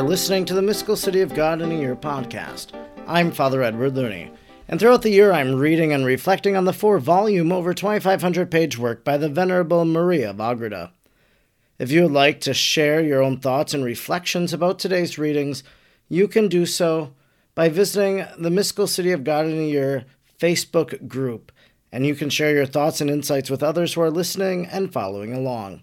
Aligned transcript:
are 0.00 0.08
listening 0.08 0.46
to 0.46 0.54
the 0.54 0.62
Mystical 0.62 0.96
City 0.96 1.20
of 1.20 1.34
God 1.34 1.60
in 1.60 1.70
a 1.70 1.74
Year 1.74 1.94
podcast. 1.94 2.68
I'm 3.06 3.30
Father 3.30 3.62
Edward 3.62 3.94
Looney, 3.94 4.32
and 4.66 4.80
throughout 4.80 5.02
the 5.02 5.10
year 5.10 5.30
I'm 5.30 5.56
reading 5.56 5.92
and 5.92 6.06
reflecting 6.06 6.56
on 6.56 6.64
the 6.64 6.72
four 6.72 6.98
volume, 6.98 7.52
over 7.52 7.74
2,500 7.74 8.50
page 8.50 8.78
work 8.78 9.04
by 9.04 9.18
the 9.18 9.28
Venerable 9.28 9.84
Maria 9.84 10.30
of 10.30 10.40
Agreda. 10.40 10.94
If 11.78 11.92
you 11.92 12.04
would 12.04 12.12
like 12.12 12.40
to 12.40 12.54
share 12.54 13.02
your 13.02 13.22
own 13.22 13.40
thoughts 13.40 13.74
and 13.74 13.84
reflections 13.84 14.54
about 14.54 14.78
today's 14.78 15.18
readings, 15.18 15.62
you 16.08 16.28
can 16.28 16.48
do 16.48 16.64
so 16.64 17.12
by 17.54 17.68
visiting 17.68 18.24
the 18.38 18.48
Mystical 18.48 18.86
City 18.86 19.12
of 19.12 19.22
God 19.22 19.44
in 19.44 19.58
a 19.58 19.68
Year 19.68 20.06
Facebook 20.40 21.08
group, 21.08 21.52
and 21.92 22.06
you 22.06 22.14
can 22.14 22.30
share 22.30 22.54
your 22.54 22.64
thoughts 22.64 23.02
and 23.02 23.10
insights 23.10 23.50
with 23.50 23.62
others 23.62 23.92
who 23.92 24.00
are 24.00 24.10
listening 24.10 24.64
and 24.64 24.94
following 24.94 25.34
along. 25.34 25.82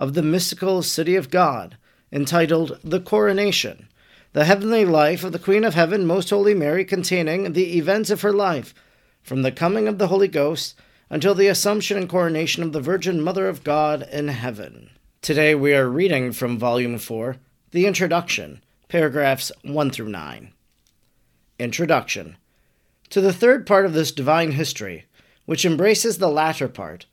of 0.00 0.14
the 0.14 0.22
mystical 0.22 0.82
City 0.82 1.14
of 1.14 1.30
God, 1.30 1.76
entitled 2.10 2.80
The 2.82 3.00
Coronation, 3.00 3.86
the 4.32 4.46
heavenly 4.46 4.86
life 4.86 5.22
of 5.22 5.32
the 5.32 5.38
Queen 5.38 5.62
of 5.62 5.74
Heaven, 5.74 6.06
Most 6.06 6.30
Holy 6.30 6.54
Mary, 6.54 6.86
containing 6.86 7.52
the 7.52 7.76
events 7.76 8.08
of 8.08 8.22
her 8.22 8.32
life, 8.32 8.74
from 9.22 9.42
the 9.42 9.52
coming 9.52 9.86
of 9.86 9.98
the 9.98 10.06
Holy 10.08 10.26
Ghost 10.26 10.74
until 11.10 11.34
the 11.34 11.48
Assumption 11.48 11.98
and 11.98 12.08
coronation 12.08 12.62
of 12.62 12.72
the 12.72 12.80
Virgin 12.80 13.20
Mother 13.20 13.46
of 13.46 13.62
God 13.62 14.08
in 14.10 14.28
heaven. 14.28 14.88
Today 15.20 15.54
we 15.54 15.74
are 15.74 15.86
reading 15.86 16.32
from 16.32 16.58
Volume 16.58 16.96
4, 16.96 17.36
The 17.72 17.84
Introduction, 17.84 18.64
paragraphs 18.88 19.52
1 19.64 19.90
through 19.90 20.08
9. 20.08 20.50
Introduction 21.58 22.38
To 23.10 23.20
the 23.20 23.34
third 23.34 23.66
part 23.66 23.84
of 23.84 23.92
this 23.92 24.12
divine 24.12 24.52
history, 24.52 25.04
which 25.44 25.66
embraces 25.66 26.16
the 26.16 26.30
latter 26.30 26.68
part 26.68 27.04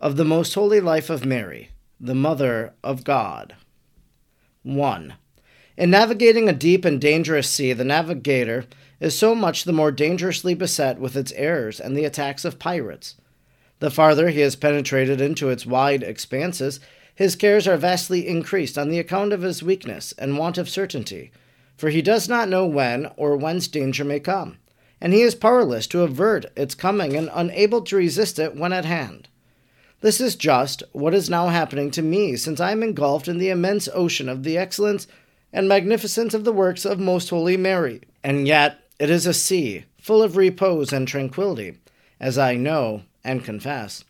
of 0.00 0.16
the 0.16 0.24
Most 0.24 0.54
Holy 0.54 0.80
Life 0.80 1.08
of 1.08 1.24
Mary 1.24 1.70
the 1.98 2.14
Mother 2.14 2.74
of 2.84 3.04
God. 3.04 3.54
1. 4.62 5.14
In 5.78 5.90
navigating 5.90 6.46
a 6.46 6.52
deep 6.52 6.84
and 6.84 7.00
dangerous 7.00 7.48
sea, 7.48 7.72
the 7.72 7.84
navigator 7.84 8.66
is 9.00 9.16
so 9.16 9.34
much 9.34 9.64
the 9.64 9.72
more 9.72 9.90
dangerously 9.90 10.52
beset 10.52 10.98
with 10.98 11.16
its 11.16 11.32
errors 11.32 11.80
and 11.80 11.96
the 11.96 12.04
attacks 12.04 12.44
of 12.44 12.58
pirates. 12.58 13.14
The 13.78 13.90
farther 13.90 14.28
he 14.28 14.40
has 14.40 14.56
penetrated 14.56 15.22
into 15.22 15.48
its 15.48 15.64
wide 15.64 16.02
expanses, 16.02 16.80
his 17.14 17.34
cares 17.34 17.66
are 17.66 17.78
vastly 17.78 18.28
increased 18.28 18.76
on 18.76 18.90
the 18.90 18.98
account 18.98 19.32
of 19.32 19.40
his 19.40 19.62
weakness 19.62 20.12
and 20.18 20.36
want 20.36 20.58
of 20.58 20.68
certainty, 20.68 21.30
for 21.78 21.88
he 21.88 22.02
does 22.02 22.28
not 22.28 22.50
know 22.50 22.66
when 22.66 23.10
or 23.16 23.38
whence 23.38 23.68
danger 23.68 24.04
may 24.04 24.20
come, 24.20 24.58
and 25.00 25.14
he 25.14 25.22
is 25.22 25.34
powerless 25.34 25.86
to 25.86 26.02
avert 26.02 26.44
its 26.56 26.74
coming 26.74 27.16
and 27.16 27.30
unable 27.32 27.80
to 27.80 27.96
resist 27.96 28.38
it 28.38 28.54
when 28.54 28.74
at 28.74 28.84
hand. 28.84 29.28
This 30.00 30.20
is 30.20 30.36
just 30.36 30.82
what 30.92 31.14
is 31.14 31.30
now 31.30 31.48
happening 31.48 31.90
to 31.92 32.02
me, 32.02 32.36
since 32.36 32.60
I 32.60 32.72
am 32.72 32.82
engulfed 32.82 33.28
in 33.28 33.38
the 33.38 33.48
immense 33.48 33.88
ocean 33.94 34.28
of 34.28 34.42
the 34.42 34.58
excellence 34.58 35.06
and 35.52 35.68
magnificence 35.68 36.34
of 36.34 36.44
the 36.44 36.52
works 36.52 36.84
of 36.84 36.98
Most 36.98 37.30
Holy 37.30 37.56
Mary. 37.56 38.02
And 38.22 38.46
yet 38.46 38.80
it 38.98 39.08
is 39.08 39.26
a 39.26 39.32
sea, 39.32 39.84
full 39.98 40.22
of 40.22 40.36
repose 40.36 40.92
and 40.92 41.08
tranquillity, 41.08 41.78
as 42.20 42.36
I 42.36 42.56
know 42.56 43.02
and 43.24 43.44
confess. 43.44 44.04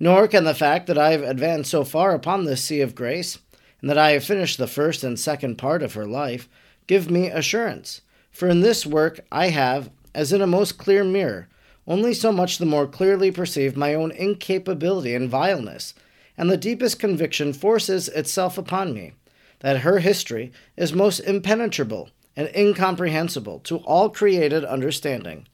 Nor 0.00 0.28
can 0.28 0.44
the 0.44 0.54
fact 0.54 0.86
that 0.86 0.98
I 0.98 1.10
have 1.10 1.22
advanced 1.22 1.70
so 1.70 1.84
far 1.84 2.14
upon 2.14 2.44
this 2.44 2.64
sea 2.64 2.80
of 2.80 2.94
grace, 2.94 3.38
and 3.80 3.90
that 3.90 3.98
I 3.98 4.12
have 4.12 4.24
finished 4.24 4.58
the 4.58 4.66
first 4.66 5.04
and 5.04 5.18
second 5.18 5.56
part 5.56 5.82
of 5.82 5.94
her 5.94 6.06
life, 6.06 6.48
give 6.86 7.10
me 7.10 7.28
assurance. 7.28 8.00
For 8.30 8.48
in 8.48 8.60
this 8.60 8.86
work 8.86 9.20
I 9.30 9.48
have, 9.48 9.90
as 10.14 10.32
in 10.32 10.40
a 10.40 10.46
most 10.46 10.78
clear 10.78 11.04
mirror, 11.04 11.48
only 11.88 12.14
so 12.14 12.30
much 12.30 12.58
the 12.58 12.66
more 12.66 12.86
clearly 12.86 13.30
perceive 13.32 13.76
my 13.76 13.94
own 13.94 14.12
incapability 14.12 15.14
and 15.14 15.28
vileness, 15.28 15.94
and 16.36 16.48
the 16.48 16.56
deepest 16.56 17.00
conviction 17.00 17.52
forces 17.52 18.08
itself 18.08 18.56
upon 18.58 18.94
me 18.94 19.14
that 19.60 19.78
her 19.78 19.98
history 19.98 20.52
is 20.76 20.92
most 20.92 21.18
impenetrable 21.20 22.10
and 22.36 22.48
incomprehensible 22.54 23.58
to 23.60 23.78
all 23.78 24.08
created 24.08 24.64
understanding. 24.64 25.46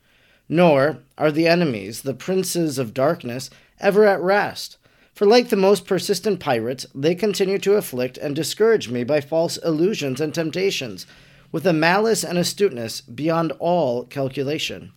Nor 0.49 0.99
are 1.17 1.33
the 1.33 1.47
enemies, 1.47 2.03
the 2.03 2.12
princes 2.12 2.78
of 2.78 2.93
darkness, 2.93 3.49
ever 3.81 4.05
at 4.05 4.21
rest. 4.21 4.77
For, 5.15 5.27
like 5.27 5.49
the 5.49 5.56
most 5.56 5.87
persistent 5.87 6.41
pirates, 6.41 6.84
they 6.95 7.15
continue 7.15 7.59
to 7.61 7.77
afflict 7.77 8.19
and 8.19 8.37
discourage 8.37 8.91
me 8.91 9.05
by 9.05 9.21
false 9.21 9.56
illusions 9.59 10.21
and 10.21 10.34
temptations, 10.34 11.06
with 11.51 11.66
a 11.66 11.72
malice 11.72 12.25
and 12.25 12.37
astuteness 12.37 13.01
beyond 13.01 13.53
all 13.61 14.05
calculation. 14.05 14.93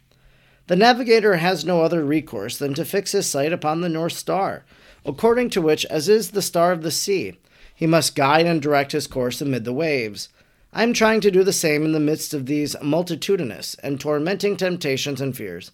The 0.67 0.75
navigator 0.75 1.37
has 1.37 1.63
no 1.63 1.81
other 1.81 2.03
recourse 2.03 2.57
than 2.57 2.73
to 2.73 2.83
fix 2.83 3.13
his 3.13 3.25
sight 3.25 3.53
upon 3.53 3.79
the 3.79 3.89
North 3.89 4.13
Star, 4.13 4.65
according 5.05 5.49
to 5.51 5.61
which, 5.61 5.85
as 5.85 6.09
is 6.09 6.31
the 6.31 6.41
star 6.41 6.73
of 6.73 6.83
the 6.83 6.91
sea, 6.91 7.37
he 7.73 7.87
must 7.87 8.15
guide 8.15 8.45
and 8.45 8.61
direct 8.61 8.91
his 8.91 9.07
course 9.07 9.39
amid 9.39 9.63
the 9.63 9.71
waves. 9.71 10.27
I 10.73 10.83
am 10.83 10.91
trying 10.91 11.21
to 11.21 11.31
do 11.31 11.45
the 11.45 11.53
same 11.53 11.85
in 11.85 11.93
the 11.93 11.99
midst 12.01 12.33
of 12.33 12.47
these 12.47 12.75
multitudinous 12.81 13.75
and 13.75 13.97
tormenting 13.99 14.57
temptations 14.57 15.21
and 15.21 15.35
fears. 15.35 15.71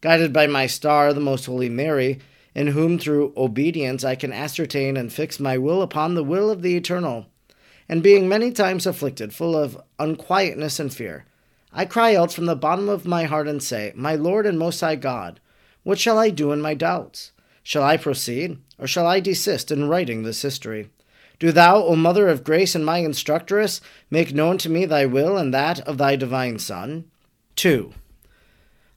Guided 0.00 0.32
by 0.32 0.46
my 0.46 0.68
star, 0.68 1.12
the 1.12 1.20
Most 1.20 1.46
Holy 1.46 1.68
Mary, 1.68 2.20
in 2.54 2.68
whom 2.68 2.98
through 2.98 3.32
obedience 3.36 4.04
I 4.04 4.14
can 4.14 4.32
ascertain 4.32 4.96
and 4.96 5.12
fix 5.12 5.40
my 5.40 5.58
will 5.58 5.82
upon 5.82 6.14
the 6.14 6.24
will 6.24 6.50
of 6.50 6.62
the 6.62 6.76
Eternal, 6.76 7.26
and 7.88 8.00
being 8.00 8.28
many 8.28 8.52
times 8.52 8.86
afflicted, 8.86 9.34
full 9.34 9.56
of 9.56 9.82
unquietness 9.98 10.78
and 10.78 10.94
fear, 10.94 11.24
I 11.72 11.84
cry 11.84 12.14
out 12.14 12.32
from 12.32 12.46
the 12.46 12.56
bottom 12.56 12.88
of 12.88 13.06
my 13.06 13.24
heart 13.24 13.46
and 13.46 13.62
say, 13.62 13.92
My 13.94 14.16
Lord 14.16 14.44
and 14.46 14.58
Most 14.58 14.80
High 14.80 14.96
God, 14.96 15.40
what 15.82 15.98
shall 15.98 16.18
I 16.18 16.30
do 16.30 16.52
in 16.52 16.60
my 16.60 16.74
doubts? 16.74 17.32
Shall 17.62 17.82
I 17.82 17.96
proceed, 17.96 18.58
or 18.78 18.86
shall 18.86 19.06
I 19.06 19.20
desist 19.20 19.70
in 19.70 19.88
writing 19.88 20.22
this 20.22 20.42
history? 20.42 20.90
Do 21.38 21.52
thou, 21.52 21.84
O 21.84 21.96
Mother 21.96 22.28
of 22.28 22.44
Grace 22.44 22.74
and 22.74 22.84
my 22.84 22.98
instructress, 22.98 23.80
make 24.10 24.34
known 24.34 24.58
to 24.58 24.68
me 24.68 24.84
thy 24.84 25.06
will 25.06 25.38
and 25.38 25.54
that 25.54 25.80
of 25.80 25.96
thy 25.96 26.16
divine 26.16 26.58
Son. 26.58 27.04
2. 27.56 27.94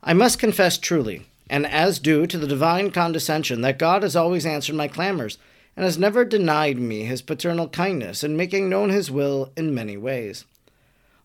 I 0.01 0.13
must 0.13 0.39
confess 0.39 0.77
truly, 0.77 1.27
and 1.49 1.65
as 1.65 1.99
due 1.99 2.27
to 2.27 2.37
the 2.37 2.47
divine 2.47 2.91
condescension, 2.91 3.61
that 3.61 3.79
God 3.79 4.03
has 4.03 4.15
always 4.15 4.45
answered 4.45 4.75
my 4.75 4.87
clamors, 4.87 5.37
and 5.77 5.85
has 5.85 5.97
never 5.97 6.25
denied 6.25 6.77
me 6.77 7.03
his 7.03 7.21
paternal 7.21 7.69
kindness 7.69 8.23
in 8.23 8.35
making 8.35 8.67
known 8.69 8.89
his 8.89 9.09
will 9.09 9.51
in 9.55 9.73
many 9.73 9.95
ways. 9.95 10.45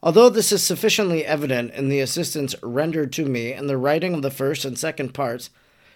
Although 0.02 0.28
this 0.28 0.52
is 0.52 0.62
sufficiently 0.62 1.24
evident 1.24 1.74
in 1.74 1.88
the 1.88 2.00
assistance 2.00 2.54
rendered 2.62 3.12
to 3.14 3.24
me 3.24 3.52
in 3.52 3.66
the 3.66 3.76
writing 3.76 4.14
of 4.14 4.22
the 4.22 4.30
first 4.30 4.64
and 4.64 4.78
second 4.78 5.12
parts, 5.12 5.50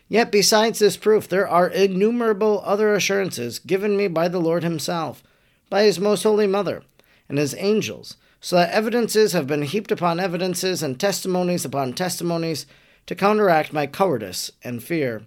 yet 0.09 0.33
besides 0.33 0.81
this 0.81 0.97
proof 0.97 1.29
there 1.29 1.47
are 1.47 1.69
innumerable 1.69 2.63
other 2.65 2.95
assurances 2.95 3.61
given 3.61 3.97
me 3.97 4.09
by 4.09 4.27
the 4.27 4.41
Lord 4.41 4.65
Himself, 4.65 5.23
by 5.71 5.85
His 5.85 6.01
most 6.01 6.25
holy 6.25 6.49
Mother, 6.49 6.83
and 7.29 7.39
His 7.39 7.55
angels, 7.57 8.17
so 8.41 8.57
that 8.57 8.73
evidences 8.73 9.35
have 9.35 9.47
been 9.47 9.63
heaped 9.63 9.93
upon 9.93 10.19
evidences 10.19 10.83
and 10.83 10.99
testimonies 10.99 11.65
upon 11.65 11.93
testimonies 11.93 12.67
to 13.07 13.15
counteract 13.15 13.73
my 13.73 13.87
cowardice 13.87 14.51
and 14.65 14.83
fear. 14.83 15.27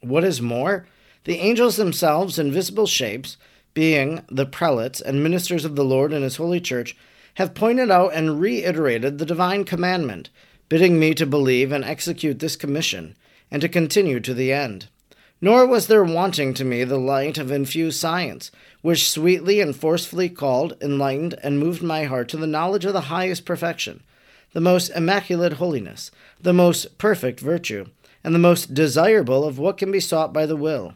What 0.00 0.24
is 0.24 0.42
more, 0.42 0.86
the 1.24 1.38
angels 1.38 1.76
themselves 1.76 2.38
in 2.38 2.52
visible 2.52 2.86
shapes, 2.86 3.38
being 3.72 4.22
the 4.30 4.46
prelates 4.46 5.00
and 5.00 5.22
ministers 5.22 5.64
of 5.64 5.74
the 5.74 5.84
Lord 5.84 6.12
and 6.12 6.22
His 6.22 6.36
holy 6.36 6.60
church, 6.60 6.96
have 7.34 7.54
pointed 7.54 7.90
out 7.90 8.12
and 8.14 8.40
reiterated 8.40 9.18
the 9.18 9.26
divine 9.26 9.64
commandment, 9.64 10.30
bidding 10.68 10.98
me 10.98 11.14
to 11.14 11.26
believe 11.26 11.72
and 11.72 11.84
execute 11.84 12.38
this 12.38 12.56
commission, 12.56 13.16
and 13.50 13.60
to 13.62 13.68
continue 13.68 14.20
to 14.20 14.34
the 14.34 14.52
end. 14.52 14.88
Nor 15.40 15.66
was 15.66 15.86
there 15.86 16.04
wanting 16.04 16.52
to 16.54 16.64
me 16.64 16.84
the 16.84 16.98
light 16.98 17.38
of 17.38 17.50
infused 17.50 17.98
science, 17.98 18.50
which 18.82 19.08
sweetly 19.08 19.60
and 19.60 19.74
forcefully 19.74 20.28
called, 20.28 20.76
enlightened, 20.80 21.34
and 21.42 21.58
moved 21.58 21.82
my 21.82 22.04
heart 22.04 22.28
to 22.30 22.36
the 22.36 22.46
knowledge 22.46 22.84
of 22.84 22.92
the 22.92 23.02
highest 23.02 23.44
perfection, 23.44 24.02
the 24.52 24.60
most 24.60 24.90
immaculate 24.90 25.54
holiness, 25.54 26.10
the 26.40 26.52
most 26.52 26.98
perfect 26.98 27.40
virtue, 27.40 27.86
and 28.22 28.34
the 28.34 28.38
most 28.38 28.74
desirable 28.74 29.44
of 29.44 29.58
what 29.58 29.78
can 29.78 29.90
be 29.90 30.00
sought 30.00 30.32
by 30.32 30.44
the 30.44 30.56
will. 30.56 30.94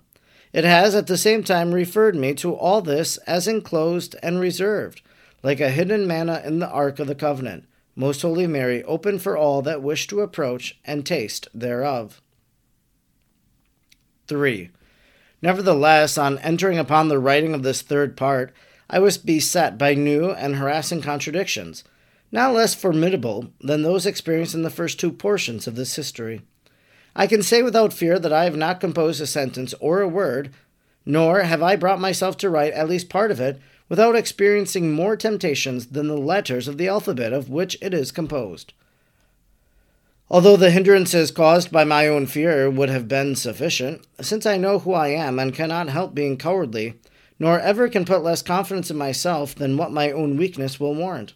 It 0.52 0.64
has 0.64 0.94
at 0.94 1.06
the 1.06 1.18
same 1.18 1.42
time 1.42 1.72
referred 1.72 2.14
me 2.14 2.34
to 2.34 2.54
all 2.54 2.80
this 2.80 3.16
as 3.26 3.48
enclosed 3.48 4.14
and 4.22 4.38
reserved, 4.38 5.02
like 5.44 5.60
a 5.60 5.68
hidden 5.68 6.06
manna 6.06 6.42
in 6.42 6.58
the 6.58 6.70
ark 6.70 6.98
of 6.98 7.06
the 7.06 7.14
covenant, 7.14 7.66
most 7.94 8.22
Holy 8.22 8.46
Mary, 8.46 8.82
open 8.84 9.18
for 9.18 9.36
all 9.36 9.60
that 9.60 9.82
wish 9.82 10.06
to 10.06 10.22
approach 10.22 10.80
and 10.86 11.04
taste 11.04 11.48
thereof. 11.54 12.22
3. 14.26 14.70
Nevertheless, 15.42 16.16
on 16.16 16.38
entering 16.38 16.78
upon 16.78 17.08
the 17.08 17.18
writing 17.18 17.52
of 17.52 17.62
this 17.62 17.82
third 17.82 18.16
part, 18.16 18.54
I 18.88 18.98
was 18.98 19.18
beset 19.18 19.76
by 19.76 19.92
new 19.92 20.30
and 20.30 20.56
harassing 20.56 21.02
contradictions, 21.02 21.84
not 22.32 22.54
less 22.54 22.74
formidable 22.74 23.52
than 23.60 23.82
those 23.82 24.06
experienced 24.06 24.54
in 24.54 24.62
the 24.62 24.70
first 24.70 24.98
two 24.98 25.12
portions 25.12 25.66
of 25.66 25.76
this 25.76 25.94
history. 25.94 26.40
I 27.14 27.26
can 27.26 27.42
say 27.42 27.62
without 27.62 27.92
fear 27.92 28.18
that 28.18 28.32
I 28.32 28.44
have 28.44 28.56
not 28.56 28.80
composed 28.80 29.20
a 29.20 29.26
sentence 29.26 29.74
or 29.78 30.00
a 30.00 30.08
word, 30.08 30.54
nor 31.04 31.42
have 31.42 31.62
I 31.62 31.76
brought 31.76 32.00
myself 32.00 32.38
to 32.38 32.48
write 32.48 32.72
at 32.72 32.88
least 32.88 33.10
part 33.10 33.30
of 33.30 33.40
it 33.40 33.60
without 33.88 34.16
experiencing 34.16 34.92
more 34.92 35.16
temptations 35.16 35.86
than 35.88 36.08
the 36.08 36.16
letters 36.16 36.68
of 36.68 36.78
the 36.78 36.88
alphabet 36.88 37.32
of 37.32 37.50
which 37.50 37.76
it 37.82 37.92
is 37.92 38.10
composed. 38.10 38.72
Although 40.30 40.56
the 40.56 40.70
hindrances 40.70 41.30
caused 41.30 41.70
by 41.70 41.84
my 41.84 42.08
own 42.08 42.26
fear 42.26 42.70
would 42.70 42.88
have 42.88 43.06
been 43.06 43.36
sufficient, 43.36 44.06
since 44.20 44.46
I 44.46 44.56
know 44.56 44.78
who 44.78 44.92
I 44.92 45.08
am 45.08 45.38
and 45.38 45.54
cannot 45.54 45.90
help 45.90 46.14
being 46.14 46.38
cowardly, 46.38 46.94
nor 47.38 47.60
ever 47.60 47.88
can 47.88 48.04
put 48.04 48.22
less 48.22 48.42
confidence 48.42 48.90
in 48.90 48.96
myself 48.96 49.54
than 49.54 49.76
what 49.76 49.92
my 49.92 50.10
own 50.10 50.36
weakness 50.36 50.80
will 50.80 50.94
warrant. 50.94 51.34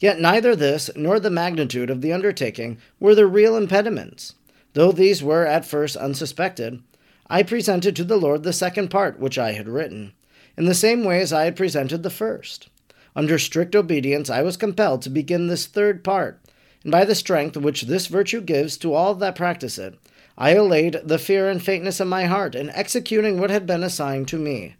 Yet 0.00 0.20
neither 0.20 0.56
this 0.56 0.90
nor 0.96 1.20
the 1.20 1.30
magnitude 1.30 1.90
of 1.90 2.00
the 2.00 2.12
undertaking 2.12 2.78
were 2.98 3.14
the 3.14 3.26
real 3.26 3.56
impediments. 3.56 4.34
Though 4.72 4.90
these 4.90 5.22
were 5.22 5.46
at 5.46 5.64
first 5.64 5.96
unsuspected, 5.96 6.82
I 7.28 7.44
presented 7.44 7.94
to 7.96 8.04
the 8.04 8.16
Lord 8.16 8.42
the 8.42 8.52
second 8.52 8.88
part 8.88 9.20
which 9.20 9.38
I 9.38 9.52
had 9.52 9.68
written, 9.68 10.12
in 10.56 10.64
the 10.64 10.74
same 10.74 11.04
way 11.04 11.20
as 11.20 11.32
I 11.32 11.44
had 11.44 11.56
presented 11.56 12.02
the 12.02 12.10
first. 12.10 12.68
Under 13.16 13.38
strict 13.38 13.76
obedience, 13.76 14.28
I 14.28 14.42
was 14.42 14.56
compelled 14.56 15.02
to 15.02 15.10
begin 15.10 15.46
this 15.46 15.66
third 15.66 16.02
part, 16.02 16.40
and 16.82 16.90
by 16.90 17.04
the 17.04 17.14
strength 17.14 17.56
which 17.56 17.82
this 17.82 18.08
virtue 18.08 18.40
gives 18.40 18.76
to 18.78 18.92
all 18.92 19.14
that 19.14 19.36
practice 19.36 19.78
it, 19.78 19.98
I 20.36 20.50
allayed 20.54 21.00
the 21.04 21.18
fear 21.18 21.48
and 21.48 21.62
faintness 21.62 22.00
of 22.00 22.08
my 22.08 22.24
heart 22.24 22.54
in 22.54 22.70
executing 22.70 23.38
what 23.38 23.50
had 23.50 23.66
been 23.66 23.84
assigned 23.84 24.28
to 24.28 24.38
me. 24.38 24.74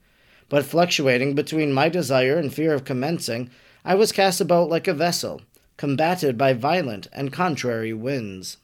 But 0.48 0.64
fluctuating 0.64 1.34
between 1.34 1.72
my 1.72 1.88
desire 1.88 2.36
and 2.36 2.52
fear 2.52 2.74
of 2.74 2.84
commencing, 2.84 3.50
I 3.84 3.94
was 3.94 4.12
cast 4.12 4.40
about 4.40 4.68
like 4.68 4.88
a 4.88 4.94
vessel, 4.94 5.42
combated 5.76 6.36
by 6.36 6.52
violent 6.52 7.06
and 7.12 7.32
contrary 7.32 7.92
winds. 7.92 8.58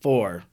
4. 0.00 0.44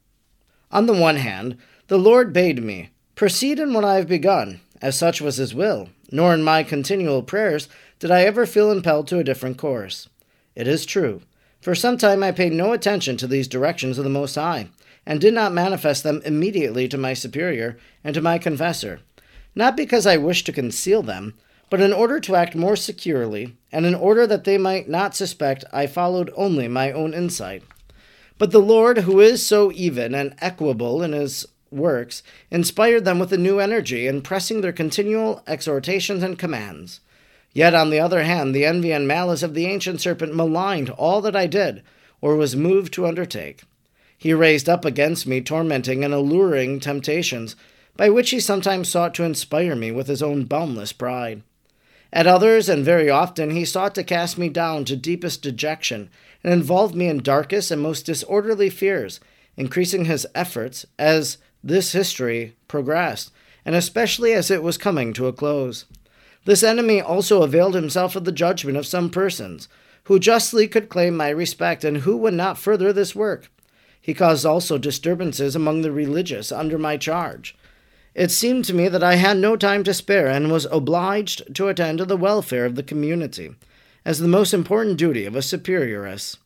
On 0.71 0.85
the 0.85 0.93
one 0.93 1.15
hand, 1.15 1.57
the 1.87 1.97
Lord 1.97 2.33
bade 2.33 2.61
me, 2.61 2.89
Proceed 3.17 3.57
in 3.57 3.73
what 3.73 3.83
I 3.83 3.95
have 3.95 4.07
begun, 4.07 4.61
as 4.79 4.95
such 4.95 5.21
was 5.21 5.37
his 5.37 5.51
will, 5.51 5.89
nor 6.11 6.35
in 6.35 6.43
my 6.43 6.61
continual 6.61 7.23
prayers 7.23 7.67
did 7.97 8.11
I 8.11 8.21
ever 8.21 8.45
feel 8.45 8.71
impelled 8.71 9.07
to 9.07 9.17
a 9.17 9.23
different 9.23 9.57
course. 9.57 10.07
It 10.53 10.67
is 10.67 10.85
true. 10.85 11.23
For 11.59 11.73
some 11.73 11.97
time 11.97 12.21
I 12.21 12.31
paid 12.31 12.53
no 12.53 12.73
attention 12.73 13.17
to 13.17 13.25
these 13.25 13.47
directions 13.47 13.97
of 13.97 14.03
the 14.03 14.09
Most 14.11 14.35
High, 14.35 14.67
and 15.03 15.19
did 15.19 15.33
not 15.33 15.51
manifest 15.51 16.03
them 16.03 16.21
immediately 16.25 16.87
to 16.89 16.97
my 16.99 17.15
superior 17.15 17.79
and 18.03 18.13
to 18.13 18.21
my 18.21 18.37
confessor, 18.37 18.99
not 19.55 19.75
because 19.75 20.05
I 20.05 20.17
wished 20.17 20.45
to 20.45 20.51
conceal 20.51 21.01
them, 21.01 21.33
but 21.71 21.81
in 21.81 21.93
order 21.93 22.19
to 22.19 22.35
act 22.35 22.53
more 22.53 22.75
securely, 22.75 23.57
and 23.71 23.87
in 23.87 23.95
order 23.95 24.27
that 24.27 24.43
they 24.43 24.59
might 24.59 24.87
not 24.87 25.15
suspect 25.15 25.65
I 25.73 25.87
followed 25.87 26.31
only 26.35 26.67
my 26.67 26.91
own 26.91 27.15
insight. 27.15 27.63
But 28.37 28.51
the 28.51 28.59
Lord, 28.59 28.99
who 28.99 29.19
is 29.21 29.43
so 29.43 29.71
even 29.71 30.13
and 30.13 30.35
equable 30.37 31.01
in 31.01 31.13
his 31.13 31.47
works, 31.71 32.23
inspired 32.51 33.05
them 33.05 33.19
with 33.19 33.33
a 33.33 33.37
new 33.37 33.59
energy 33.59 34.07
in 34.07 34.21
pressing 34.21 34.61
their 34.61 34.71
continual 34.71 35.43
exhortations 35.47 36.23
and 36.23 36.39
commands. 36.39 36.99
Yet, 37.53 37.73
on 37.73 37.89
the 37.89 37.99
other 37.99 38.23
hand, 38.23 38.53
the 38.53 38.65
envy 38.65 38.91
and 38.91 39.07
malice 39.07 39.43
of 39.43 39.53
the 39.53 39.65
ancient 39.65 40.01
serpent 40.01 40.35
maligned 40.35 40.89
all 40.91 41.21
that 41.21 41.35
I 41.35 41.47
did, 41.47 41.81
or 42.21 42.35
was 42.35 42.55
moved 42.55 42.93
to 42.93 43.07
undertake. 43.07 43.63
He 44.17 44.33
raised 44.33 44.67
up 44.67 44.85
against 44.85 45.27
me 45.27 45.41
tormenting 45.41 46.03
and 46.03 46.13
alluring 46.13 46.79
temptations, 46.79 47.55
by 47.95 48.09
which 48.09 48.29
he 48.29 48.39
sometimes 48.39 48.89
sought 48.89 49.13
to 49.15 49.23
inspire 49.23 49.75
me 49.75 49.91
with 49.91 50.07
his 50.07 50.21
own 50.23 50.45
boundless 50.45 50.93
pride. 50.93 51.41
At 52.13 52.27
others, 52.27 52.69
and 52.69 52.85
very 52.85 53.09
often, 53.09 53.51
he 53.51 53.65
sought 53.65 53.93
to 53.95 54.03
cast 54.03 54.37
me 54.37 54.49
down 54.49 54.85
to 54.85 54.95
deepest 54.95 55.41
dejection, 55.41 56.09
and 56.43 56.53
involved 56.53 56.95
me 56.95 57.07
in 57.07 57.21
darkest 57.21 57.71
and 57.71 57.81
most 57.81 58.05
disorderly 58.05 58.69
fears, 58.69 59.19
increasing 59.57 60.05
his 60.05 60.25
efforts 60.33 60.85
as 60.97 61.37
this 61.67 61.91
history 61.91 62.55
progressed, 62.67 63.31
and 63.65 63.75
especially 63.75 64.33
as 64.33 64.49
it 64.49 64.63
was 64.63 64.77
coming 64.77 65.13
to 65.13 65.27
a 65.27 65.33
close. 65.33 65.85
This 66.45 66.63
enemy 66.63 67.01
also 67.01 67.43
availed 67.43 67.75
himself 67.75 68.15
of 68.15 68.23
the 68.23 68.31
judgment 68.31 68.77
of 68.77 68.87
some 68.87 69.09
persons, 69.09 69.67
who 70.05 70.19
justly 70.19 70.69
could 70.69 70.87
claim 70.87 71.17
my 71.17 71.29
respect 71.29 71.83
and 71.83 71.97
who 71.97 72.15
would 72.15 72.33
not 72.33 72.57
further 72.57 72.93
this 72.93 73.13
work. 73.13 73.51
He 73.99 74.13
caused 74.13 74.45
also 74.45 74.77
disturbances 74.77 75.53
among 75.53 75.81
the 75.81 75.91
religious 75.91 76.49
under 76.49 76.77
my 76.77 76.95
charge. 76.95 77.57
It 78.15 78.31
seemed 78.31 78.63
to 78.65 78.73
me 78.73 78.87
that 78.87 79.03
I 79.03 79.15
had 79.15 79.37
no 79.37 79.57
time 79.57 79.83
to 79.83 79.93
spare 79.93 80.27
and 80.27 80.49
was 80.49 80.65
obliged 80.71 81.53
to 81.55 81.67
attend 81.67 81.97
to 81.97 82.05
the 82.05 82.15
welfare 82.15 82.65
of 82.65 82.75
the 82.75 82.83
community, 82.83 83.53
as 84.05 84.19
the 84.19 84.29
most 84.29 84.53
important 84.53 84.97
duty 84.97 85.25
of 85.25 85.35
a 85.35 85.41
superioress. 85.41 86.37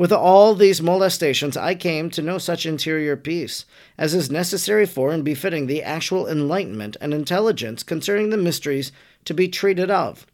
With 0.00 0.12
all 0.12 0.54
these 0.54 0.80
molestations, 0.80 1.58
I 1.58 1.74
came 1.74 2.08
to 2.08 2.22
no 2.22 2.38
such 2.38 2.64
interior 2.64 3.18
peace 3.18 3.66
as 3.98 4.14
is 4.14 4.30
necessary 4.30 4.86
for 4.86 5.12
and 5.12 5.22
befitting 5.22 5.66
the 5.66 5.82
actual 5.82 6.26
enlightenment 6.26 6.96
and 7.02 7.12
intelligence 7.12 7.82
concerning 7.82 8.30
the 8.30 8.38
mysteries 8.38 8.92
to 9.26 9.34
be 9.34 9.46
treated 9.46 9.90
of. 9.90 10.26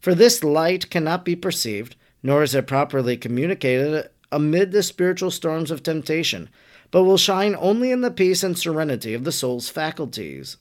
For 0.00 0.14
this 0.14 0.42
light 0.42 0.88
cannot 0.88 1.26
be 1.26 1.36
perceived, 1.36 1.94
nor 2.22 2.42
is 2.42 2.54
it 2.54 2.66
properly 2.66 3.18
communicated 3.18 4.08
amid 4.32 4.72
the 4.72 4.82
spiritual 4.82 5.30
storms 5.30 5.70
of 5.70 5.82
temptation, 5.82 6.48
but 6.90 7.04
will 7.04 7.18
shine 7.18 7.54
only 7.58 7.90
in 7.90 8.00
the 8.00 8.10
peace 8.10 8.42
and 8.42 8.56
serenity 8.56 9.12
of 9.12 9.24
the 9.24 9.30
soul's 9.30 9.68
faculties. 9.68 10.56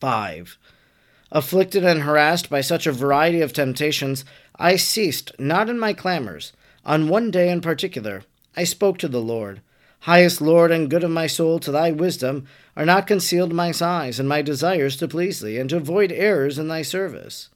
5. 0.00 0.56
Afflicted 1.30 1.84
and 1.84 2.04
harassed 2.04 2.48
by 2.48 2.62
such 2.62 2.86
a 2.86 2.92
variety 2.92 3.42
of 3.42 3.52
temptations, 3.52 4.24
I 4.56 4.76
ceased 4.76 5.32
not 5.38 5.68
in 5.68 5.78
my 5.78 5.92
clamors 5.92 6.54
on 6.84 7.08
one 7.08 7.30
day 7.30 7.50
in 7.50 7.60
particular, 7.60 8.22
I 8.56 8.64
spoke 8.64 8.98
to 8.98 9.08
the 9.08 9.20
Lord. 9.20 9.60
Highest 10.00 10.40
Lord 10.40 10.70
and 10.70 10.88
good 10.88 11.04
of 11.04 11.10
my 11.10 11.26
soul, 11.26 11.58
to 11.58 11.70
thy 11.70 11.90
wisdom 11.90 12.46
are 12.76 12.86
not 12.86 13.06
concealed 13.06 13.52
my 13.52 13.70
sighs 13.70 14.18
and 14.18 14.28
my 14.28 14.40
desires 14.40 14.96
to 14.96 15.08
please 15.08 15.40
thee, 15.40 15.58
and 15.58 15.68
to 15.70 15.76
avoid 15.76 16.10
errors 16.10 16.58
in 16.58 16.68
thy 16.68 16.82
service. 16.82 17.50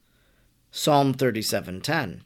Psalm 0.71 1.15
37:10. 1.15 2.21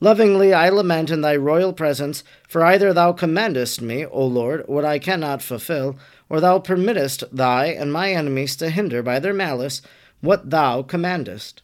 Lovingly 0.00 0.52
I 0.52 0.68
lament 0.68 1.10
in 1.10 1.22
thy 1.22 1.36
royal 1.36 1.72
presence, 1.72 2.24
for 2.46 2.62
either 2.62 2.92
thou 2.92 3.12
commandest 3.12 3.80
me, 3.80 4.04
O 4.04 4.26
Lord, 4.26 4.64
what 4.66 4.84
I 4.84 4.98
cannot 4.98 5.40
fulfill, 5.40 5.96
or 6.28 6.40
thou 6.40 6.58
permittest 6.58 7.24
thy 7.32 7.66
and 7.66 7.92
my 7.92 8.10
enemies 8.12 8.56
to 8.56 8.68
hinder 8.68 9.02
by 9.02 9.18
their 9.18 9.32
malice 9.32 9.80
what 10.20 10.50
thou 10.50 10.82
commandest. 10.82 11.62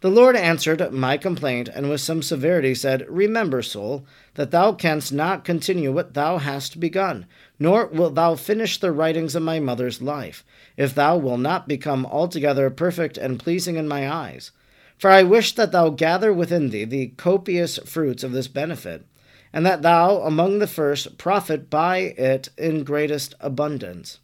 The 0.00 0.10
Lord 0.10 0.36
answered 0.36 0.92
my 0.92 1.16
complaint, 1.16 1.68
and 1.68 1.88
with 1.88 2.00
some 2.00 2.22
severity 2.22 2.74
said, 2.74 3.04
Remember, 3.08 3.62
soul, 3.62 4.04
that 4.34 4.50
thou 4.50 4.72
canst 4.72 5.12
not 5.12 5.44
continue 5.44 5.92
what 5.92 6.14
thou 6.14 6.38
hast 6.38 6.80
begun, 6.80 7.26
nor 7.58 7.86
wilt 7.86 8.14
thou 8.14 8.34
finish 8.34 8.78
the 8.78 8.92
writings 8.92 9.34
of 9.34 9.42
my 9.42 9.60
mother's 9.60 10.00
life, 10.00 10.44
if 10.76 10.94
thou 10.94 11.16
wilt 11.16 11.40
not 11.40 11.68
become 11.68 12.06
altogether 12.06 12.70
perfect 12.70 13.18
and 13.18 13.38
pleasing 13.38 13.76
in 13.76 13.86
my 13.86 14.10
eyes. 14.10 14.50
For 14.96 15.10
I 15.10 15.22
wish 15.22 15.54
that 15.56 15.72
thou 15.72 15.90
gather 15.90 16.32
within 16.32 16.70
thee 16.70 16.84
the 16.84 17.08
copious 17.16 17.78
fruits 17.78 18.22
of 18.22 18.32
this 18.32 18.48
benefit, 18.48 19.04
and 19.52 19.66
that 19.66 19.82
thou, 19.82 20.22
among 20.22 20.58
the 20.58 20.66
first, 20.66 21.18
profit 21.18 21.68
by 21.68 21.98
it 21.98 22.48
in 22.56 22.84
greatest 22.84 23.34
abundance. 23.40 24.20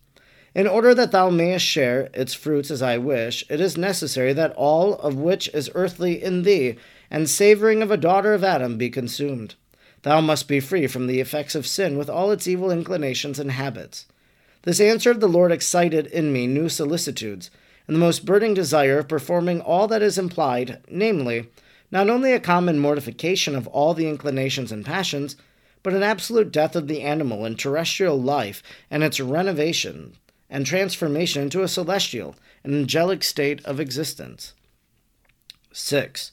In 0.55 0.67
order 0.67 0.95
that 0.95 1.13
thou 1.13 1.29
mayest 1.29 1.67
share 1.67 2.09
its 2.15 2.33
fruits 2.33 2.71
as 2.71 2.81
I 2.81 2.97
wish, 2.97 3.45
it 3.51 3.61
is 3.61 3.77
necessary 3.77 4.33
that 4.33 4.55
all 4.57 4.95
of 4.95 5.15
which 5.17 5.49
is 5.53 5.71
earthly 5.75 6.23
in 6.23 6.43
thee, 6.43 6.77
and 7.11 7.29
savoring 7.29 7.83
of 7.83 7.91
a 7.91 7.97
daughter 7.97 8.33
of 8.33 8.43
Adam, 8.43 8.79
be 8.79 8.89
consumed. 8.89 9.55
Thou 10.09 10.23
must 10.23 10.49
be 10.49 10.59
free 10.59 10.87
from 10.87 11.07
the 11.07 11.21
effects 11.21 11.55
of 11.55 11.67
sin 11.67 11.99
with 11.99 12.09
all 12.09 12.31
its 12.31 12.49
evil 12.49 12.71
inclinations 12.71 13.39
and 13.39 13.51
habits. 13.51 14.07
This 14.63 14.81
answer 14.81 15.11
of 15.11 15.21
the 15.21 15.29
Lord 15.29 15.53
excited 15.53 16.07
in 16.07 16.33
me 16.33 16.47
new 16.47 16.71
solicitudes, 16.71 17.51
and 17.87 17.95
the 17.95 18.01
most 18.01 18.25
burning 18.25 18.55
desire 18.55 19.01
of 19.01 19.07
performing 19.07 19.61
all 19.61 19.87
that 19.89 20.01
is 20.01 20.17
implied, 20.17 20.81
namely, 20.89 21.51
not 21.91 22.09
only 22.09 22.33
a 22.33 22.41
common 22.41 22.79
mortification 22.79 23.55
of 23.55 23.67
all 23.67 23.93
the 23.93 24.09
inclinations 24.09 24.73
and 24.73 24.83
passions, 24.83 25.37
but 25.83 25.93
an 25.93 26.03
absolute 26.03 26.51
death 26.51 26.75
of 26.75 26.89
the 26.89 27.03
animal 27.03 27.45
and 27.45 27.59
terrestrial 27.59 28.19
life 28.19 28.63
and 28.91 29.05
its 29.05 29.21
renovation 29.21 30.15
and 30.49 30.65
transformation 30.65 31.43
into 31.43 31.63
a 31.63 31.69
celestial 31.69 32.35
and 32.65 32.75
angelic 32.75 33.23
state 33.23 33.63
of 33.67 33.79
existence. 33.79 34.55
6. 35.71 36.33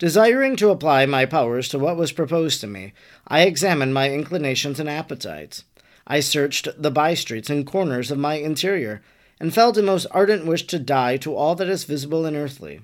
Desiring 0.00 0.56
to 0.56 0.70
apply 0.70 1.04
my 1.04 1.26
powers 1.26 1.68
to 1.68 1.78
what 1.78 1.98
was 1.98 2.10
proposed 2.10 2.62
to 2.62 2.66
me, 2.66 2.94
I 3.28 3.42
examined 3.42 3.92
my 3.92 4.10
inclinations 4.10 4.80
and 4.80 4.88
appetites. 4.88 5.64
I 6.06 6.20
searched 6.20 6.68
the 6.78 6.90
by 6.90 7.12
streets 7.12 7.50
and 7.50 7.66
corners 7.66 8.10
of 8.10 8.16
my 8.16 8.36
interior, 8.36 9.02
and 9.38 9.52
felt 9.52 9.76
a 9.76 9.82
most 9.82 10.06
ardent 10.10 10.46
wish 10.46 10.66
to 10.68 10.78
die 10.78 11.18
to 11.18 11.34
all 11.36 11.54
that 11.56 11.68
is 11.68 11.84
visible 11.84 12.24
and 12.24 12.34
earthly. 12.34 12.80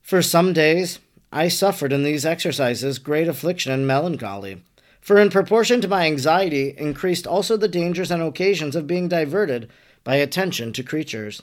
For 0.00 0.22
some 0.22 0.54
days 0.54 1.00
I 1.30 1.48
suffered 1.48 1.92
in 1.92 2.02
these 2.02 2.24
exercises 2.24 2.98
great 2.98 3.28
affliction 3.28 3.72
and 3.72 3.86
melancholy, 3.86 4.62
for 5.02 5.20
in 5.20 5.28
proportion 5.28 5.82
to 5.82 5.88
my 5.88 6.06
anxiety 6.06 6.74
increased 6.78 7.26
also 7.26 7.58
the 7.58 7.68
dangers 7.68 8.10
and 8.10 8.22
occasions 8.22 8.74
of 8.74 8.86
being 8.86 9.06
diverted 9.06 9.68
by 10.02 10.14
attention 10.14 10.72
to 10.72 10.82
creatures. 10.82 11.42